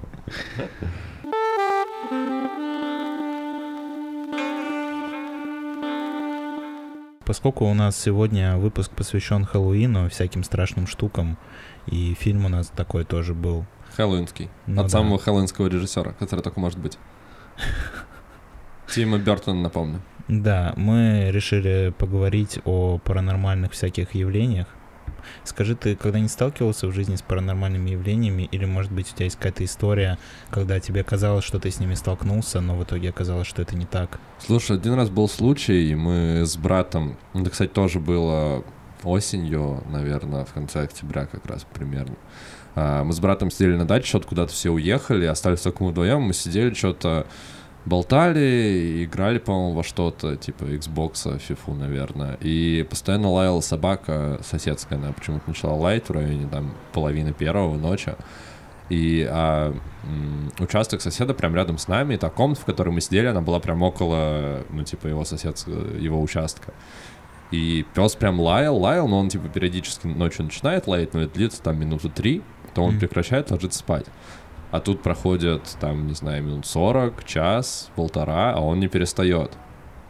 [7.25, 11.39] Поскольку у нас сегодня выпуск посвящен Хэллоуину, всяким страшным штукам,
[11.87, 13.65] и фильм у нас такой тоже был.
[13.97, 14.51] Хэллоуинский.
[14.67, 14.91] Ну От да.
[14.91, 16.99] самого хэллоуинского режиссера, который только может быть.
[18.95, 20.03] Тима Бертона, напомню.
[20.29, 24.67] Да, мы решили поговорить о паранормальных всяких явлениях.
[25.45, 29.37] Скажи, ты когда-нибудь сталкивался в жизни с паранормальными явлениями, или, может быть, у тебя есть
[29.37, 30.19] какая-то история,
[30.51, 33.87] когда тебе казалось, что ты с ними столкнулся, но в итоге оказалось, что это не
[33.87, 34.21] так?
[34.39, 38.65] Слушай, один раз был случай, мы с братом, ну, это, кстати, тоже было
[39.03, 42.17] осенью, наверное, в конце октября как раз примерно.
[42.75, 46.23] А, Мы с братом сидели на даче, что-то куда-то все уехали, остались только мы вдвоем,
[46.23, 47.27] мы сидели, что-то
[47.89, 51.13] болтали, играли, по-моему, во что-то, типа Xbox,
[51.49, 52.39] FIFA, наверное.
[52.41, 58.15] И постоянно лаяла собака соседская, она почему-то начала лаять в районе там половины первого ночи.
[58.91, 59.75] И а,
[60.05, 63.41] м, участок соседа прям рядом с нами, и та комната, в которой мы сидели, она
[63.43, 66.73] была прям около, ну, типа, его сосед, его участка.
[67.51, 71.63] И пес прям лаял, лаял, но он, типа, периодически ночью начинает лаять, но это длится
[71.63, 72.43] там минуты три,
[72.75, 73.01] то он Мгм.
[73.01, 74.07] прекращает ложиться спать.
[74.71, 79.53] А тут проходит, там, не знаю, минут 40, час, полтора, а он не перестает.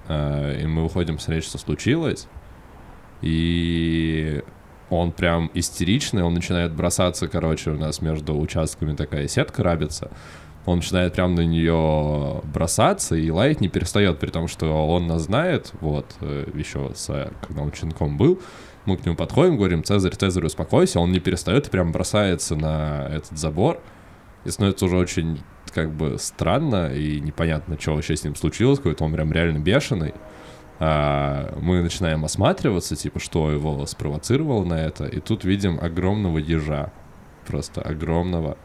[0.08, 2.26] Э, И мы выходим посмотреть, что случилось.
[3.22, 4.42] И
[4.90, 10.10] он прям истеричный, он начинает бросаться, короче, у нас между участками такая сетка рабится.
[10.66, 15.22] Он начинает прям на нее бросаться и лаять не перестает, при том, что он нас
[15.22, 18.40] знает, вот, э, еще с, когда он щенком был,
[18.84, 23.06] мы к нему подходим, говорим, Цезарь, Цезарь, успокойся, он не перестает и прям бросается на
[23.10, 23.80] этот забор,
[24.48, 25.40] и становится уже очень,
[25.74, 30.14] как бы, странно и непонятно, что вообще с ним случилось, какой-то он прям реально бешеный.
[30.80, 36.92] А, мы начинаем осматриваться, типа, что его спровоцировало на это, и тут видим огромного ежа,
[37.46, 38.56] просто огромного.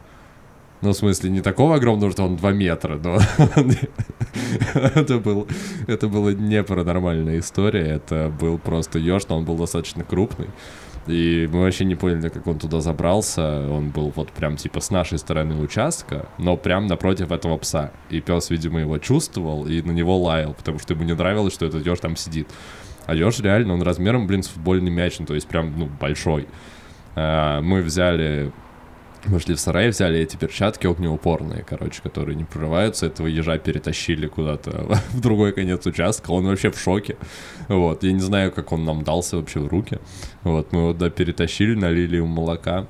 [0.80, 3.18] Ну, в смысле, не такого огромного, что он 2 метра, но
[4.74, 5.48] это, был,
[5.86, 10.48] это была не паранормальная история, это был просто еж, но он был достаточно крупный.
[11.06, 13.68] И мы вообще не поняли, как он туда забрался.
[13.70, 17.92] Он был вот прям типа с нашей стороны участка, но прям напротив этого пса.
[18.10, 21.66] И пес, видимо, его чувствовал и на него лаял, потому что ему не нравилось, что
[21.66, 22.48] этот еж там сидит.
[23.06, 26.48] А еж реально, он размером, блин, с футбольный мяч, ну, то есть прям, ну, большой.
[27.14, 28.50] А, Мы взяли
[29.26, 33.06] мы шли в сарай, взяли эти перчатки огнеупорные, короче, которые не прорываются.
[33.06, 36.30] Этого ежа перетащили куда-то в другой конец участка.
[36.30, 37.16] Он вообще в шоке.
[37.68, 38.02] Вот.
[38.02, 39.98] Я не знаю, как он нам дался вообще в руки.
[40.42, 40.72] Вот.
[40.72, 42.86] Мы его туда перетащили, налили ему молока.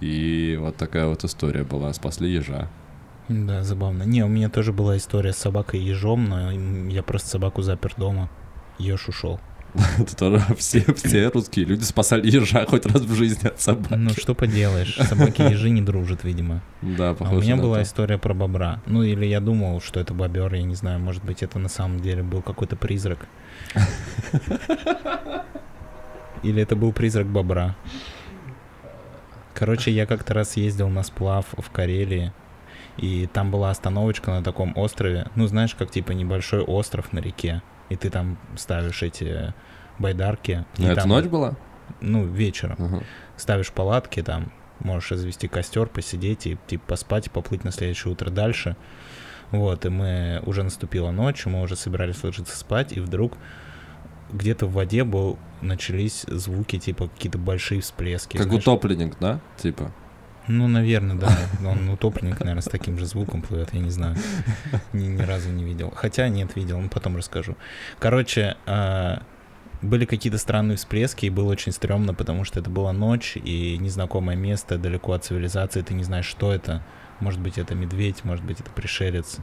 [0.00, 1.92] И вот такая вот история была.
[1.92, 2.68] Спасли ежа.
[3.28, 4.04] Да, забавно.
[4.04, 6.50] Не, у меня тоже была история с собакой и ежом, но
[6.88, 8.30] я просто собаку запер дома.
[8.78, 9.38] Еж ушел.
[9.98, 13.94] Это тоже все, все русские люди спасали ежа хоть раз в жизни от собаки.
[13.94, 16.60] Ну что поделаешь, собаки ежи не дружат, видимо.
[16.82, 17.82] Да, А похоже у меня была то.
[17.82, 18.80] история про бобра.
[18.86, 22.00] Ну или я думал, что это бобер, я не знаю, может быть это на самом
[22.00, 23.26] деле был какой-то призрак.
[26.42, 27.76] Или это был призрак бобра.
[29.54, 32.32] Короче, я как-то раз ездил на сплав в Карелии,
[32.98, 35.28] и там была остановочка на таком острове.
[35.34, 37.62] Ну, знаешь, как типа небольшой остров на реке.
[37.88, 39.54] И ты там ставишь эти
[39.98, 40.66] байдарки.
[40.76, 41.56] Ну, это там, ночь была?
[42.00, 43.02] Ну, вечером Ага.
[43.36, 48.30] ставишь палатки, там можешь развести костер, посидеть и типа поспать и поплыть на следующее утро
[48.30, 48.76] дальше.
[49.50, 53.32] Вот, и мы уже наступила ночь, мы уже собирались ложиться спать, и вдруг
[54.30, 58.36] где-то в воде был, начались звуки, типа какие-то большие всплески.
[58.36, 58.62] Как знаешь.
[58.62, 59.40] утопленник, да?
[59.56, 59.92] Типа.
[60.48, 61.36] Ну, наверное, да.
[61.64, 64.16] Он утопленник, наверное, с таким же звуком плывет, я не знаю.
[64.92, 65.92] Ни, ни разу не видел.
[65.94, 67.56] Хотя нет, видел, ну, потом расскажу.
[67.98, 69.22] Короче, а,
[69.82, 74.36] были какие-то странные всплески, и было очень стрёмно, потому что это была ночь, и незнакомое
[74.36, 76.82] место, далеко от цивилизации, ты не знаешь, что это.
[77.20, 79.38] Может быть, это медведь, может быть, это пришелец,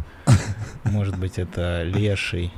[0.86, 2.54] может быть, это леший,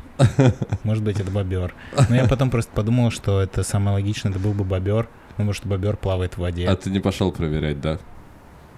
[0.84, 1.74] может быть, это бобер.
[2.10, 5.68] Но я потом просто подумал, что это самое логичное, это был бы бобер, потому что
[5.68, 6.68] бобер плавает в воде.
[6.68, 7.98] А ты не пошел проверять, да?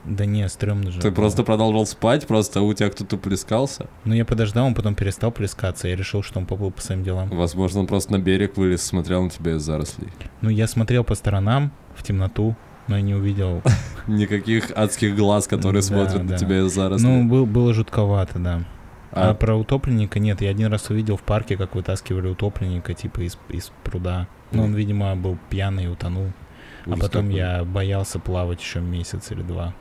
[0.05, 0.99] Да не, стрёмно же.
[1.01, 1.15] Ты было.
[1.15, 3.87] просто продолжал спать, просто у тебя кто-то плескался.
[4.05, 7.29] Ну, я подождал, он потом перестал плескаться, я решил, что он поплыл по своим делам.
[7.29, 10.07] Возможно, он просто на берег вылез, смотрел на тебя из зарослей.
[10.41, 12.55] Ну, я смотрел по сторонам, в темноту,
[12.87, 13.61] но я не увидел.
[14.07, 17.07] Никаких адских глаз, которые смотрят на тебя из зарослей.
[17.09, 18.63] Ну, был- было жутковато, да.
[19.11, 20.41] А, А- про утопленника нет.
[20.41, 24.27] Я один раз увидел в парке, как вытаскивали утопленника, типа, из, из пруда.
[24.51, 26.27] Ну, он, видимо, был пьяный и утонул.
[26.85, 27.33] А потом какой.
[27.35, 29.73] я боялся плавать еще месяц или два.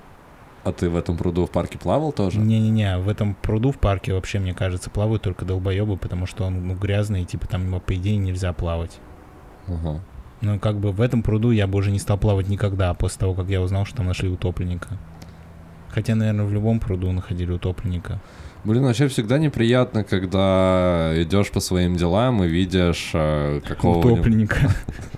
[0.65, 2.39] А ты в этом пруду в парке плавал тоже?
[2.39, 6.67] Не-не-не, в этом пруду в парке вообще, мне кажется, плавают только долбоебы, потому что он
[6.67, 8.99] ну, грязный, и типа там, по идее, нельзя плавать.
[9.67, 10.01] Ага.
[10.41, 13.35] Ну, как бы в этом пруду я бы уже не стал плавать никогда, после того,
[13.35, 14.99] как я узнал, что там нашли утопленника.
[15.89, 18.21] Хотя, наверное, в любом пруду находили утопленника.
[18.65, 24.13] Блин, вообще всегда неприятно, когда идешь по своим делам и видишь э, какого-нибудь...
[24.13, 24.71] Утопленника.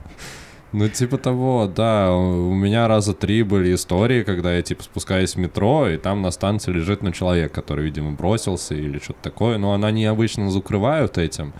[0.72, 2.12] Ну, типа того, да.
[2.12, 6.30] У меня раза три были истории, когда я, типа, спускаюсь в метро, и там на
[6.30, 9.58] станции лежит, ну, человек, который, видимо, бросился или что-то такое.
[9.58, 11.52] Но она не обычно закрывают этим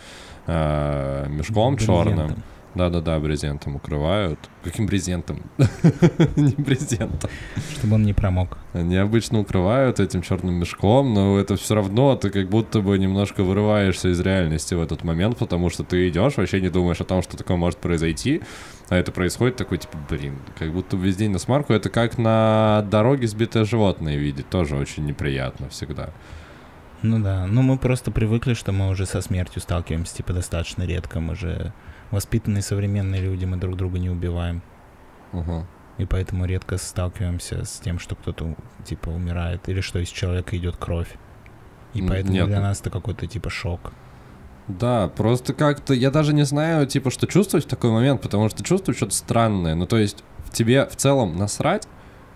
[0.46, 2.16] э, мешком черным.
[2.16, 2.44] Брезентом.
[2.74, 4.38] Да-да-да, брезентом укрывают.
[4.62, 5.42] Каким брезентом?
[6.36, 7.28] Не брезентом.
[7.72, 8.58] Чтобы он не промок.
[8.72, 13.42] Они обычно укрывают этим черным мешком, но это все равно ты как будто бы немножко
[13.42, 17.22] вырываешься из реальности в этот момент, потому что ты идешь, вообще не думаешь о том,
[17.22, 18.42] что такое может произойти,
[18.90, 21.72] а это происходит такой, типа, блин, как будто весь день на смарку.
[21.72, 26.10] Это как на дороге сбитое животное видеть, тоже очень неприятно всегда.
[27.02, 31.20] Ну да, ну мы просто привыкли, что мы уже со смертью сталкиваемся, типа, достаточно редко.
[31.20, 31.72] Мы же
[32.10, 34.60] воспитанные современные люди, мы друг друга не убиваем.
[35.32, 35.66] Угу.
[35.98, 40.76] И поэтому редко сталкиваемся с тем, что кто-то, типа, умирает, или что из человека идет
[40.76, 41.14] кровь.
[41.94, 42.46] И поэтому нет.
[42.48, 43.92] для нас это какой-то, типа, шок.
[44.78, 48.62] Да, просто как-то я даже не знаю, типа, что чувствовать в такой момент, потому что
[48.62, 49.74] чувствую что-то странное.
[49.74, 51.88] Ну, то есть, в тебе в целом насрать,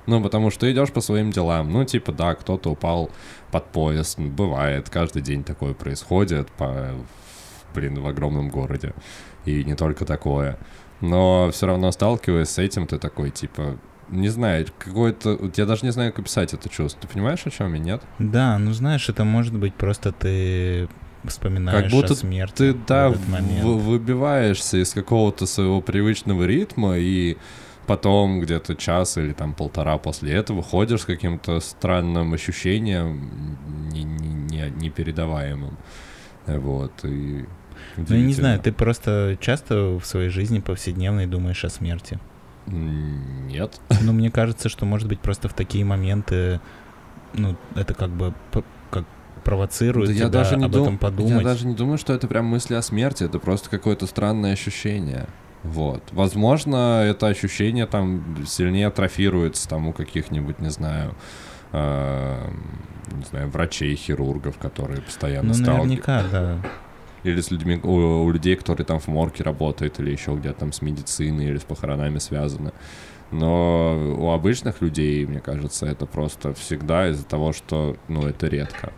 [0.06, 1.70] ну, потому что идешь по своим делам.
[1.72, 3.10] Ну, типа, да, кто-то упал
[3.50, 6.90] под поезд, бывает, каждый день такое происходит, по,
[7.74, 8.94] блин, в огромном городе.
[9.44, 10.58] И не только такое.
[11.00, 13.78] Но все равно сталкиваясь с этим, ты такой, типа,
[14.08, 15.36] не знаю, какой-то...
[15.36, 17.02] вот Я даже не знаю, как описать это чувство.
[17.02, 18.02] Ты понимаешь, о чем я, нет?
[18.18, 20.88] Да, ну знаешь, это может быть просто ты
[21.28, 23.64] вспоминаешь Как будто о смерти Ты, да, в этот момент.
[23.64, 27.36] в- выбиваешься из какого-то своего привычного ритма и
[27.86, 33.58] потом где-то час или там полтора после этого ходишь с каким-то странным ощущением
[33.92, 35.76] не- не- не- непередаваемым.
[36.46, 37.44] Вот, и...
[37.96, 42.18] Ну, я не знаю, ты просто часто в своей жизни повседневной думаешь о смерти.
[42.66, 43.78] Нет.
[44.00, 46.60] Ну, мне кажется, что, может быть, просто в такие моменты,
[47.34, 48.32] ну, это как бы
[49.44, 51.32] провоцирует Да тебя я даже не об дум- этом подумать.
[51.32, 55.26] Я даже не думаю, что это прям мысли о смерти, это просто какое-то странное ощущение.
[55.62, 56.02] Вот.
[56.12, 61.14] Возможно, это ощущение там сильнее атрофируется там у каких-нибудь, не знаю,
[61.72, 62.48] э,
[63.16, 66.10] не знаю, врачей, хирургов, которые постоянно Ну, сталкиваются.
[66.10, 66.58] наверняка, да.
[67.22, 70.72] Или с людьми, у, у людей, которые там в морге работают, или еще где-то там
[70.72, 72.72] с медициной или с похоронами связаны.
[73.30, 78.92] Но у обычных людей, мне кажется, это просто всегда из-за того, что, ну, это редко.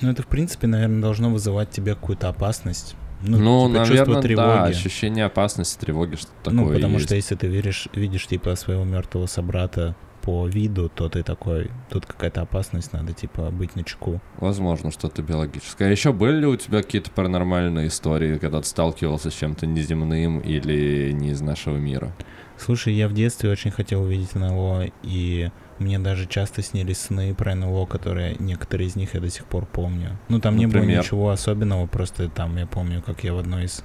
[0.00, 2.96] Ну, это, в принципе, наверное, должно вызывать тебе какую-то опасность.
[3.22, 4.70] Ну, Ну, типа, чувство наверное, да, тревоги.
[4.70, 7.06] ощущение опасности, тревоги, что-то такое ну, потому есть.
[7.06, 12.06] что если ты веришь, видишь, типа, своего мертвого собрата по виду, то ты такой, тут
[12.06, 14.20] какая-то опасность, надо, типа, быть на чеку.
[14.38, 15.88] Возможно, что-то биологическое.
[15.88, 20.40] А еще были ли у тебя какие-то паранормальные истории, когда ты сталкивался с чем-то неземным
[20.40, 22.14] или не из нашего мира?
[22.58, 27.54] Слушай, я в детстве очень хотел увидеть НЛО, и мне даже часто снились сны про
[27.54, 30.18] НЛО, которые некоторые из них я до сих пор помню.
[30.28, 31.02] Ну, там не было Например?
[31.02, 33.84] ничего особенного, просто там я помню, как я в одной из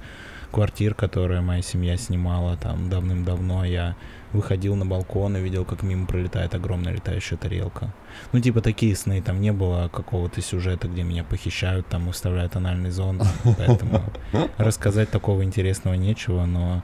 [0.51, 3.95] квартир, которые моя семья снимала там давным-давно, я
[4.31, 7.93] выходил на балкон и видел, как мимо пролетает огромная летающая тарелка.
[8.31, 12.55] Ну, типа такие сны, там не было какого-то сюжета, где меня похищают, там и вставляют
[12.55, 13.23] анальный зонд,
[13.57, 14.03] поэтому
[14.57, 16.83] рассказать такого интересного нечего, но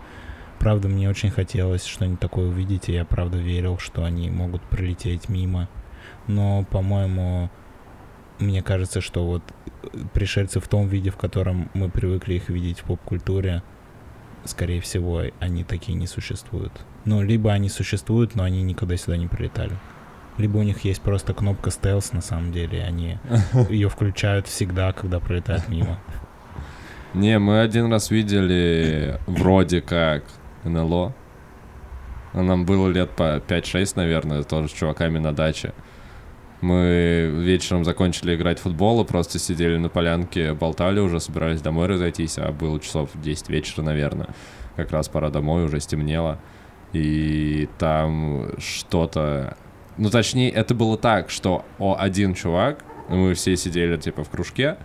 [0.60, 5.30] правда мне очень хотелось что-нибудь такое увидеть, и я правда верил, что они могут пролететь
[5.30, 5.70] мимо.
[6.28, 7.50] Но, по-моему,
[8.40, 9.44] мне кажется, что вот
[9.84, 13.64] э, пришельцы в том виде, в котором мы привыкли их видеть в поп-культуре,
[14.44, 16.74] скорее всего, они такие не существуют.
[17.06, 19.74] Ну, либо они существуют, но они никогда сюда не прилетали.
[20.38, 23.18] Либо у них есть просто кнопка стелс на самом деле, и они
[23.70, 26.00] ее включают всегда, когда пролетают мимо.
[27.14, 30.26] Не, мы один раз видели вроде как
[30.66, 31.14] НЛО.
[32.34, 35.74] А Нам было лет по 5-6, наверное, тоже с чуваками на даче.
[36.62, 41.88] Мы вечером закончили играть в футбол и просто сидели на полянке, болтали уже, собирались домой
[41.88, 44.30] разойтись, а было часов 10 вечера, наверное.
[44.76, 46.40] Как раз пора домой, уже стемнело.
[46.92, 49.56] И там что-то...
[49.98, 54.78] Ну, точнее, это было так, что о, один чувак, мы все сидели, типа, в кружке,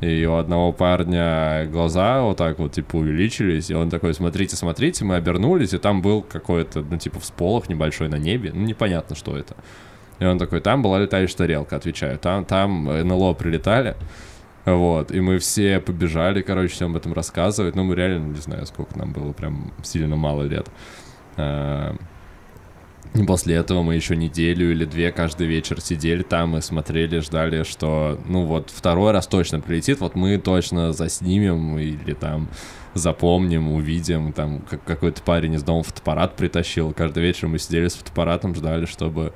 [0.00, 5.04] и у одного парня глаза вот так вот, типа, увеличились, и он такой, смотрите, смотрите,
[5.04, 9.36] мы обернулись, и там был какой-то, ну, типа, всполох небольшой на небе, ну, непонятно, что
[9.36, 9.54] это.
[10.18, 13.96] И он такой, там была летающая тарелка, отвечаю, там, там НЛО прилетали,
[14.64, 18.66] вот, и мы все побежали, короче, всем об этом рассказывать, ну, мы реально, не знаю,
[18.66, 20.68] сколько нам было, прям сильно мало лет.
[23.14, 27.62] И после этого мы еще неделю или две каждый вечер сидели там и смотрели, ждали,
[27.62, 32.48] что, ну вот, второй раз точно прилетит, вот мы точно заснимем или там
[32.94, 37.94] запомним, увидим, там как какой-то парень из дома фотоаппарат притащил, каждый вечер мы сидели с
[37.94, 39.32] фотоаппаратом, ждали, чтобы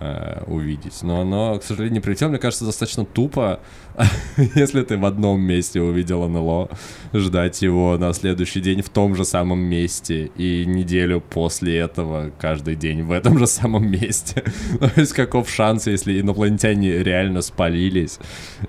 [0.00, 1.02] э, увидеть.
[1.02, 2.30] Но оно, к сожалению, не прилетело.
[2.30, 3.60] Мне кажется, достаточно тупо,
[4.54, 6.70] если ты в одном месте увидел НЛО,
[7.12, 12.76] ждать его на следующий день в том же самом месте и неделю после этого каждый
[12.76, 14.44] день в этом же самом месте.
[14.80, 18.18] То есть каков шанс, если инопланетяне реально спалились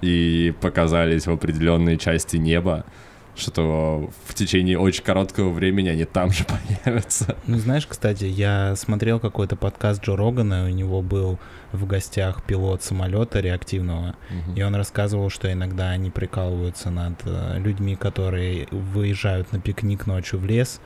[0.01, 2.85] и показались в определенной части неба,
[3.39, 6.45] что в течение очень короткого времени они там же
[6.83, 7.35] появятся.
[7.47, 11.39] Ну, знаешь, кстати, я смотрел какой-то подкаст Джо Рогана, у него был
[11.71, 14.15] в гостях пилот самолета реактивного,
[14.55, 20.39] и он рассказывал, что иногда они прикалываются над э, людьми, которые выезжают на пикник ночью
[20.39, 20.81] в лес.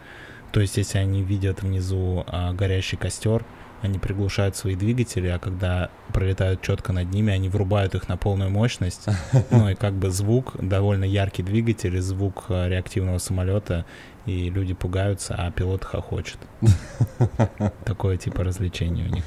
[0.52, 3.44] То есть, если они видят внизу а, горящий костер,
[3.84, 8.50] они приглушают свои двигатели, а когда пролетают четко над ними, они врубают их на полную
[8.50, 9.08] мощность.
[9.52, 13.86] Ну и как бы звук, довольно яркий двигатель, и звук э, реактивного самолета,
[14.26, 16.38] и люди пугаются, а пилот хохочет.
[17.86, 19.26] Такое типа развлечение у них.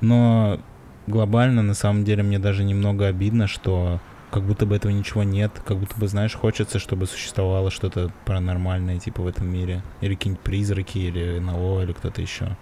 [0.00, 0.60] Но
[1.08, 4.00] глобально, на самом деле, мне даже немного обидно, что
[4.30, 8.98] как будто бы этого ничего нет, как будто бы, знаешь, хочется, чтобы существовало что-то паранормальное,
[8.98, 9.82] типа, в этом мире.
[10.00, 12.56] Или какие-нибудь призраки, или НЛО, или кто-то еще.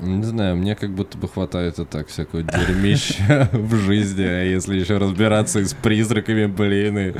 [0.00, 4.76] Не знаю, мне как будто бы хватает и так всякого дерьмища в жизни, а если
[4.78, 7.14] еще разбираться и с призраками, блин, и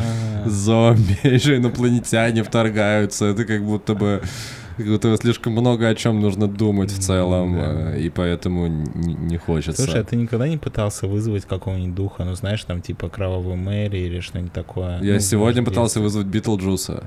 [0.45, 4.23] зомби, еще инопланетяне вторгаются, это как будто бы
[4.77, 7.97] как будто слишком много о чем нужно думать в целом, да.
[7.97, 9.83] и поэтому не, хочется.
[9.83, 13.99] Слушай, а ты никогда не пытался вызвать какого-нибудь духа, ну знаешь, там типа кровавую Мэри
[13.99, 15.01] или что-нибудь такое?
[15.03, 17.05] Я ну, сегодня пытался вызвать Битлджуса.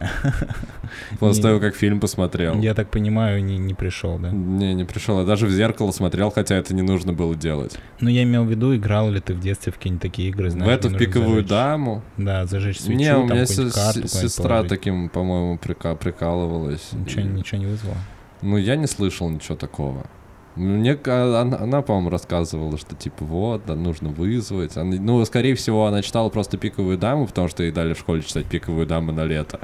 [1.20, 2.60] После того, как фильм посмотрел.
[2.62, 4.30] Я так понимаю, не, не пришел, да?
[4.32, 5.20] Не, не пришел.
[5.20, 7.78] Я даже в зеркало смотрел, хотя это не нужно было делать.
[8.00, 10.82] Ну, я имел в виду, играл ли ты в детстве в какие-нибудь такие игры, знаешь?
[10.82, 12.04] В эту пиковую зажечь, даму?
[12.18, 16.90] Да, зажечь свечу, Не, у меня сестра таким, по-моему, прикалывалась.
[16.94, 17.98] Ничего, ничего ничего не вызвало?
[18.42, 20.06] Ну, я не слышал ничего такого.
[20.56, 24.76] Мне она, она по-моему, рассказывала, что типа вот, да, нужно вызвать.
[24.76, 28.24] Она, ну, скорее всего, она читала просто пиковую даму, потому что ей дали в школе
[28.24, 29.60] читать пиковую даму на лето.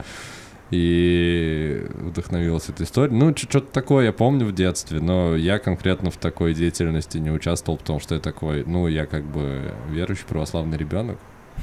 [0.69, 3.15] И вдохновилась этой историей.
[3.15, 7.77] Ну, что-то такое я помню в детстве, но я конкретно в такой деятельности не участвовал,
[7.77, 11.17] потому что я такой, ну, я как бы верующий православный ребенок.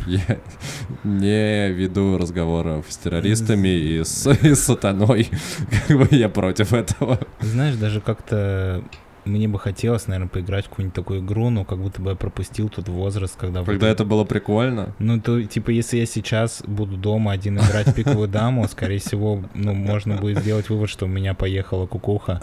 [0.06, 0.38] Я
[1.04, 5.28] не веду разговоров с террористами и с, и с сатаной.
[5.88, 7.18] Как бы я против этого.
[7.40, 8.82] Знаешь, даже как-то
[9.24, 12.68] мне бы хотелось, наверное, поиграть в какую-нибудь такую игру, но как будто бы я пропустил
[12.68, 13.62] тот возраст, когда...
[13.64, 14.94] Когда это было прикольно?
[14.98, 19.42] Ну, то, типа, если я сейчас буду дома один играть в пиковую даму, скорее всего,
[19.54, 22.40] ну, можно будет сделать вывод, что у меня поехала кукуха,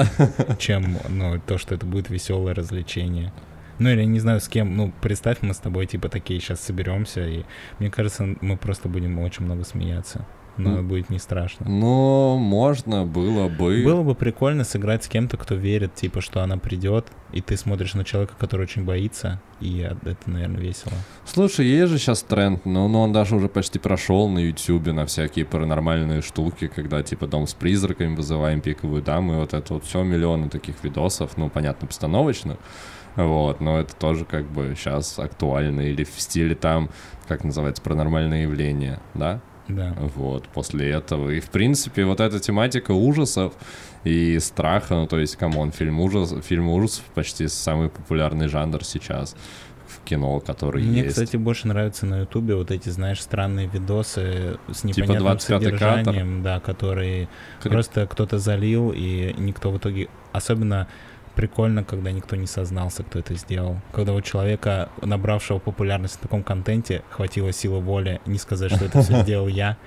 [0.59, 3.33] чем, ну, то, что это будет веселое развлечение.
[3.79, 7.25] Ну или не знаю с кем, ну представь, мы с тобой типа такие сейчас соберемся,
[7.27, 7.43] и
[7.79, 10.25] мне кажется, мы просто будем очень много смеяться.
[10.57, 10.83] Но mm.
[10.83, 11.69] будет не страшно.
[11.69, 13.83] Ну, можно было бы.
[13.83, 17.93] Было бы прикольно сыграть с кем-то, кто верит, типа, что она придет, и ты смотришь
[17.93, 20.93] на человека, который очень боится, и это, наверное, весело.
[21.25, 25.05] Слушай, есть же сейчас тренд, но, но он даже уже почти прошел на Ютубе на
[25.05, 29.85] всякие паранормальные штуки, когда типа дом с призраками вызываем пиковую даму, и вот это вот
[29.85, 32.57] все миллионы таких видосов, ну, понятно, постановочных.
[33.17, 35.81] Вот, но это тоже как бы сейчас актуально.
[35.81, 36.89] Или в стиле там,
[37.27, 39.41] как называется, паранормальное явление, да?
[39.67, 39.93] Да.
[40.15, 41.29] Вот, после этого.
[41.31, 43.53] И, в принципе, вот эта тематика ужасов
[44.03, 48.83] и страха, ну, то есть, come on, фильм, ужас, фильм ужасов почти самый популярный жанр
[48.85, 49.35] сейчас
[49.87, 51.15] в кино, который Мне, есть.
[51.15, 56.35] кстати, больше нравятся на Ютубе вот эти, знаешь, странные видосы с типа непонятным типа содержанием,
[56.35, 56.43] кадр.
[56.43, 57.29] да, которые
[57.61, 57.71] как...
[57.71, 60.07] просто кто-то залил, и никто в итоге...
[60.33, 60.87] Особенно
[61.37, 63.77] прикольно, когда никто не сознался, кто это сделал.
[63.93, 69.03] Когда у человека, набравшего популярность в таком контенте, хватило силы воли не сказать, что это
[69.03, 69.77] все сделал я.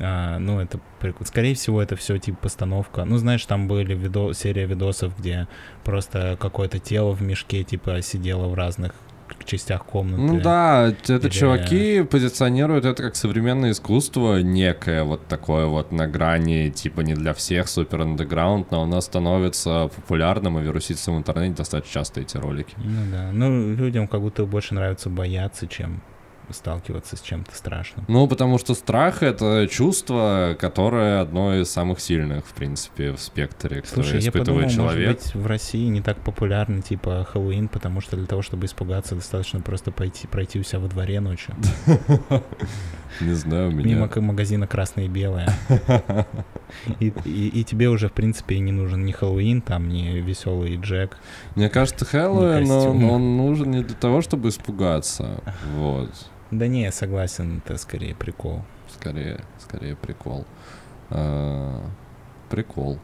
[0.00, 0.80] А, ну, это
[1.24, 3.04] скорее всего, это все типа постановка.
[3.04, 4.32] Ну, знаешь, там были видо...
[4.32, 5.48] серия видосов, где
[5.84, 8.94] просто какое-то тело в мешке, типа, сидело в разных
[9.44, 10.22] частях комнаты.
[10.22, 11.28] Ну да, это Или...
[11.28, 17.34] чуваки позиционируют это как современное искусство, некое вот такое вот на грани, типа не для
[17.34, 22.74] всех, супер андеграунд, но оно становится популярным и вирусится в интернете достаточно часто эти ролики.
[22.76, 26.02] Ну да, ну людям как будто больше нравится бояться, чем
[26.52, 28.04] сталкиваться с чем-то страшным.
[28.08, 33.82] Ну, потому что страх— это чувство, которое одно из самых сильных, в принципе, в спектре,
[33.82, 35.08] которое Слушай, испытывает я подумал, человек.
[35.08, 39.14] Может быть, в России не так популярный, типа, Хэллоуин, потому что для того, чтобы испугаться,
[39.14, 41.54] достаточно просто пойти, пройти у себя во дворе ночью.
[43.20, 43.96] Не знаю, у меня...
[43.96, 45.52] Мимо магазина красное и белое.
[47.00, 51.16] И, и, и тебе уже, в принципе, не нужен ни Хэллоуин, там, ни веселый Джек.
[51.56, 55.42] Мне кажется, Хэллоуин, он, он нужен не для того, чтобы испугаться.
[55.76, 56.10] Вот.
[56.50, 58.62] Да не, я согласен, это скорее прикол.
[58.88, 60.44] Скорее, скорее прикол.
[61.10, 61.84] А,
[62.48, 62.98] прикол.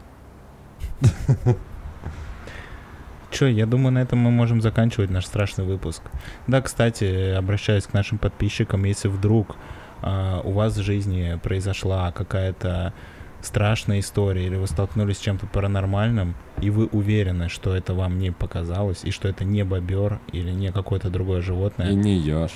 [3.31, 6.01] Че, я думаю, на этом мы можем заканчивать наш страшный выпуск.
[6.47, 9.57] Да, кстати, обращаюсь к нашим подписчикам, если вдруг
[10.01, 12.93] э, у вас в жизни произошла какая-то
[13.41, 18.31] страшная история, или вы столкнулись с чем-то паранормальным, и вы уверены, что это вам не
[18.31, 21.91] показалось, и что это не бобер или не какое-то другое животное.
[21.91, 22.51] И не еж.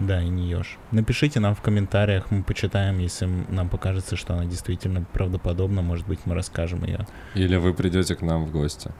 [0.00, 0.78] Да, и не ешь.
[0.92, 6.20] Напишите нам в комментариях, мы почитаем, если нам покажется, что она действительно правдоподобна, может быть,
[6.26, 7.06] мы расскажем ее.
[7.34, 8.90] Или вы придете к нам в гости.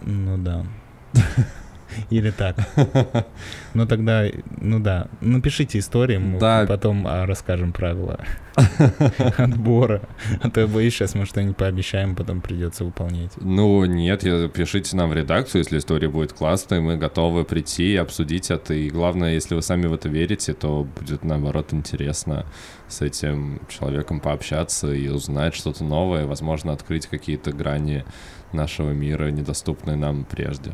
[0.00, 0.64] Ну да.
[2.10, 2.56] Или так.
[3.74, 4.24] Ну тогда,
[4.60, 6.66] ну да, напишите истории, мы Да.
[6.68, 8.20] потом а, расскажем правила
[9.38, 10.02] отбора.
[10.42, 13.32] А то я боюсь, сейчас мы что-нибудь пообещаем, потом придется выполнять.
[13.40, 17.96] Ну, нет, я- пишите нам в редакцию, если история будет классной, мы готовы прийти и
[17.96, 18.74] обсудить это.
[18.74, 22.44] И главное, если вы сами в это верите, то будет, наоборот, интересно
[22.88, 28.04] с этим человеком пообщаться и узнать что-то новое, возможно, открыть какие-то грани
[28.52, 30.72] нашего мира, недоступные нам прежде.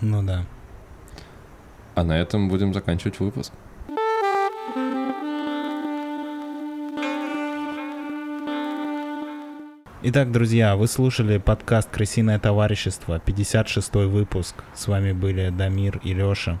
[0.00, 0.46] Ну да.
[1.94, 3.52] А на этом будем заканчивать выпуск.
[10.02, 14.54] Итак, друзья, вы слушали подкаст «Крысиное товарищество», 56-й выпуск.
[14.74, 16.58] С вами были Дамир и Лёша.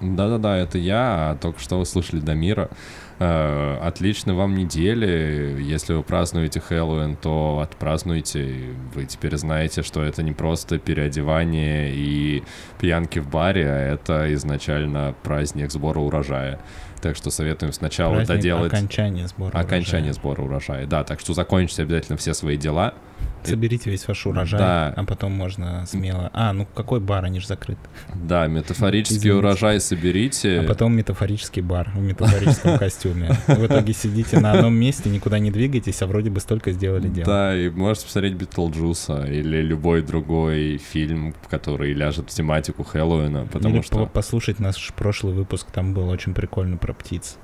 [0.00, 2.70] Да-да-да, это я, а только что вы слышали Дамира.
[3.18, 5.58] Э, Отличной вам недели.
[5.60, 8.74] Если вы празднуете Хэллоуин, то отпразднуйте.
[8.94, 12.42] Вы теперь знаете, что это не просто переодевание и
[12.80, 16.60] пьянки в баре, а это изначально праздник сбора урожая.
[17.02, 20.12] Так что советуем сначала Праздник доделать окончания сбора окончание урожая.
[20.14, 20.86] сбора урожая.
[20.86, 22.94] Да, так что закончите обязательно все свои дела.
[23.44, 24.94] Соберите весь ваш урожай, Да.
[24.96, 26.30] а потом можно смело...
[26.32, 27.80] А, ну какой бар, они же закрыты.
[28.14, 29.38] Да, метафорический Извините.
[29.38, 30.60] урожай соберите.
[30.60, 33.30] А потом метафорический бар в метафорическом костюме.
[33.46, 37.26] В итоге сидите на одном месте, никуда не двигаетесь, а вроде бы столько сделали дела.
[37.26, 43.76] Да, и можете посмотреть Битлджуса или любой другой фильм, который ляжет в тематику Хэллоуина, потому
[43.76, 43.96] Или что...
[44.00, 47.36] по- послушать наш прошлый выпуск, там был очень прикольно про птиц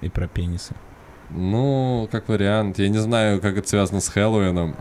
[0.00, 0.74] и про пенисы.
[1.30, 2.78] Ну, как вариант.
[2.78, 4.76] Я не знаю, как это связано с Хэллоуином.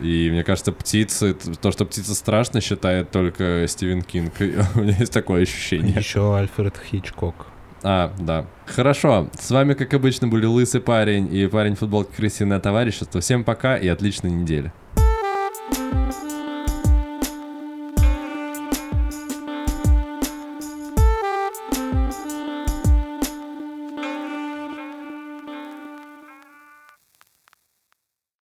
[0.00, 1.34] И мне кажется, птицы...
[1.34, 4.32] То, что птица страшно, считает только Стивен Кинг.
[4.74, 5.94] У меня есть такое ощущение.
[5.96, 7.46] Еще Альфред Хичкок.
[7.82, 8.46] А, да.
[8.66, 9.28] Хорошо.
[9.38, 13.20] С вами, как обычно, были Лысый парень и парень футболки Крысиное товарищество.
[13.20, 14.72] Всем пока и отличной недели.